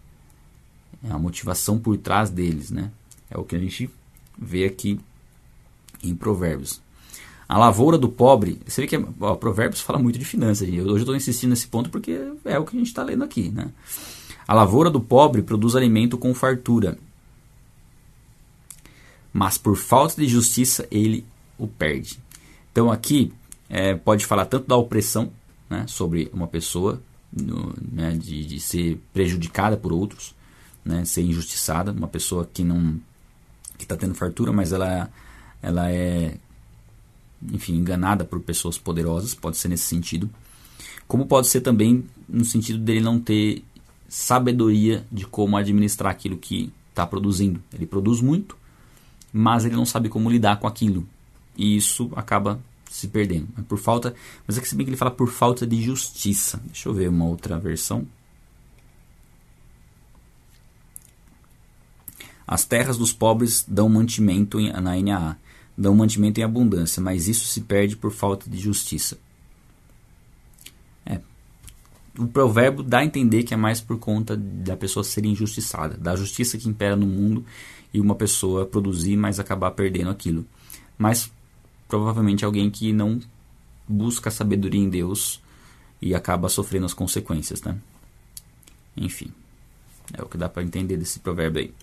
[1.03, 2.91] É a motivação por trás deles, né?
[3.31, 3.89] É o que a gente
[4.37, 4.99] vê aqui
[6.03, 6.81] em Provérbios.
[7.47, 10.67] A lavoura do pobre, você vê que ó, Provérbios fala muito de finanças.
[10.67, 13.49] Hoje eu estou insistindo nesse ponto porque é o que a gente está lendo aqui.
[13.49, 13.71] Né?
[14.47, 16.97] A lavoura do pobre produz alimento com fartura,
[19.33, 21.25] mas por falta de justiça ele
[21.57, 22.19] o perde.
[22.71, 23.33] Então aqui
[23.69, 25.31] é, pode falar tanto da opressão
[25.69, 27.01] né, sobre uma pessoa,
[27.31, 30.33] no, né, de, de, ser prejudicada por outros,
[30.83, 32.99] né, ser injustiçada, uma pessoa que não
[33.77, 35.09] que está tendo fartura, mas ela,
[35.61, 36.37] ela é
[37.51, 40.29] enfim, enganada por pessoas poderosas, pode ser nesse sentido.
[41.07, 43.63] Como pode ser também no sentido dele não ter
[44.07, 47.61] sabedoria de como administrar aquilo que está produzindo.
[47.73, 48.57] Ele produz muito,
[49.31, 51.07] mas ele não sabe como lidar com aquilo.
[51.57, 52.59] E isso acaba
[52.89, 53.47] se perdendo.
[53.57, 54.15] É por falta,
[54.47, 56.59] mas é que se bem que ele fala por falta de justiça.
[56.65, 58.07] Deixa eu ver uma outra versão.
[62.47, 65.37] As terras dos pobres dão mantimento na NAA
[65.79, 69.17] dão mantimento em abundância, mas isso se perde por falta de justiça.
[72.19, 76.15] O provérbio dá a entender que é mais por conta da pessoa ser injustiçada, da
[76.15, 77.45] justiça que impera no mundo
[77.93, 80.45] e uma pessoa produzir, mas acabar perdendo aquilo.
[80.97, 81.31] Mas
[81.87, 83.19] provavelmente alguém que não
[83.87, 85.41] busca sabedoria em Deus
[86.01, 87.77] e acaba sofrendo as consequências, né?
[88.95, 89.31] Enfim,
[90.13, 91.73] é o que dá para entender desse provérbio aí.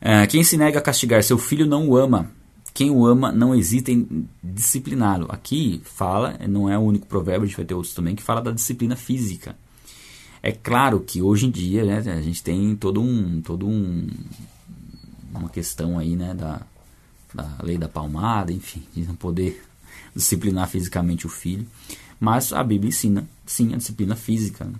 [0.00, 2.30] É, quem se nega a castigar seu filho não o ama,
[2.74, 5.26] quem o ama não hesita em discipliná-lo.
[5.28, 8.40] Aqui fala, não é o único provérbio, a gente vai ter outros também, que fala
[8.40, 9.56] da disciplina física.
[10.42, 14.08] É claro que hoje em dia né, a gente tem todo um, todo um
[15.32, 16.60] uma questão aí né, da,
[17.34, 19.62] da lei da palmada, enfim, de não poder
[20.14, 21.66] disciplinar fisicamente o filho.
[22.20, 24.64] Mas a Bíblia ensina, sim, a disciplina física.
[24.64, 24.74] Né?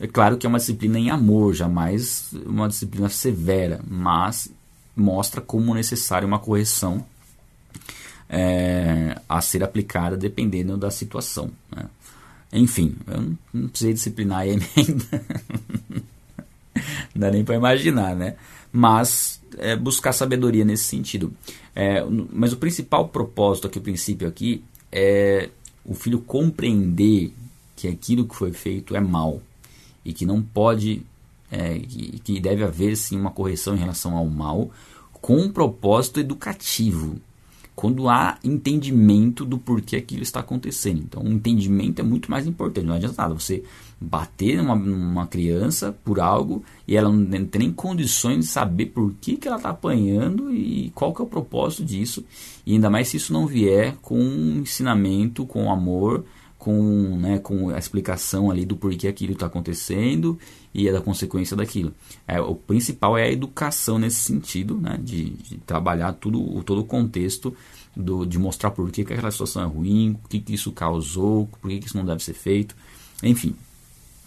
[0.00, 4.50] É claro que é uma disciplina em amor, jamais uma disciplina severa, mas
[4.96, 7.04] mostra como necessária uma correção
[8.28, 11.50] é, a ser aplicada dependendo da situação.
[11.74, 11.84] Né?
[12.52, 15.26] Enfim, eu não, não precisei disciplinar ele ainda.
[17.14, 18.36] não dá nem para imaginar, né?
[18.72, 21.32] Mas é, buscar sabedoria nesse sentido.
[21.74, 25.50] É, mas o principal propósito aqui, o princípio aqui, é
[25.84, 27.32] o filho compreender
[27.76, 29.40] que aquilo que foi feito é mal
[30.04, 31.02] e que não pode
[31.50, 34.70] é, que, que deve haver sim uma correção em relação ao mal
[35.12, 37.16] com um propósito educativo.
[37.74, 41.02] Quando há entendimento do porquê aquilo está acontecendo.
[41.02, 42.86] Então, o entendimento é muito mais importante.
[42.86, 43.62] Não adianta nada você
[44.00, 49.12] bater numa, numa criança por algo e ela não tem nem condições de saber por
[49.20, 52.24] que, que ela está apanhando e qual que é o propósito disso.
[52.64, 56.24] E ainda mais se isso não vier com um ensinamento, com amor,
[56.66, 60.36] com, né, com a explicação ali do porquê aquilo está acontecendo
[60.74, 61.94] e é da consequência daquilo.
[62.26, 66.84] É, o principal é a educação nesse sentido, né, de, de trabalhar tudo, todo o
[66.84, 67.56] contexto
[67.94, 71.48] do, de mostrar por que, que aquela situação é ruim, o que, que isso causou,
[71.60, 72.74] por que, que isso não deve ser feito,
[73.22, 73.54] enfim.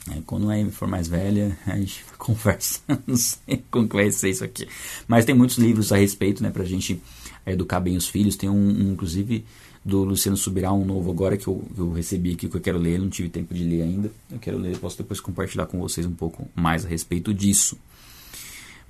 [0.09, 4.29] É, quando é, for mais velha, a gente conversa, não sei como que vai ser
[4.29, 4.65] isso aqui.
[5.09, 7.01] Mas tem muitos livros a respeito, né, pra gente
[7.45, 8.37] educar bem os filhos.
[8.37, 9.43] Tem um, um inclusive,
[9.83, 12.99] do Luciano Subirá, um novo agora que eu, eu recebi aqui, que eu quero ler,
[12.99, 14.11] não tive tempo de ler ainda.
[14.31, 17.77] Eu quero ler, posso depois compartilhar com vocês um pouco mais a respeito disso.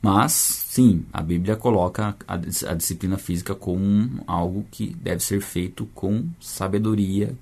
[0.01, 5.85] Mas, sim, a Bíblia coloca a, a disciplina física como algo que deve ser feito
[5.93, 7.35] com sabedoria,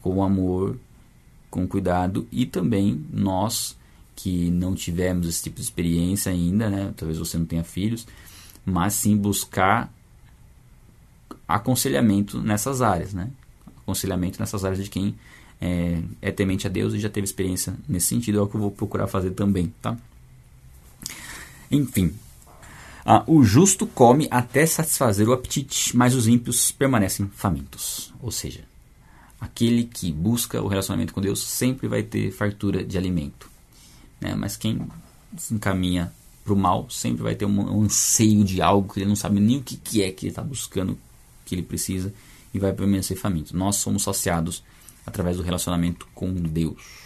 [0.00, 0.76] com amor,
[1.48, 3.76] com cuidado e também nós
[4.16, 6.92] que não tivemos esse tipo de experiência ainda, né?
[6.96, 8.06] Talvez você não tenha filhos,
[8.64, 9.92] mas sim buscar
[11.56, 13.30] aconselhamento nessas áreas, né?
[13.82, 15.14] Aconselhamento nessas áreas de quem
[15.60, 18.60] é, é temente a Deus e já teve experiência nesse sentido, é o que eu
[18.60, 19.96] vou procurar fazer também, tá?
[21.70, 22.14] Enfim,
[23.04, 28.12] ah, o justo come até satisfazer o apetite, mas os ímpios permanecem famintos.
[28.20, 28.60] Ou seja,
[29.40, 33.50] aquele que busca o relacionamento com Deus sempre vai ter fartura de alimento.
[34.20, 34.34] Né?
[34.36, 34.86] Mas quem
[35.36, 36.12] se encaminha
[36.44, 39.40] para o mal sempre vai ter um, um, anseio de algo que ele não sabe
[39.40, 40.98] nem o que, que é que ele está buscando,
[41.52, 42.12] que ele precisa,
[42.54, 43.54] e vai permanecer faminto.
[43.54, 44.64] Nós somos saciados
[45.04, 47.01] através do relacionamento com Deus.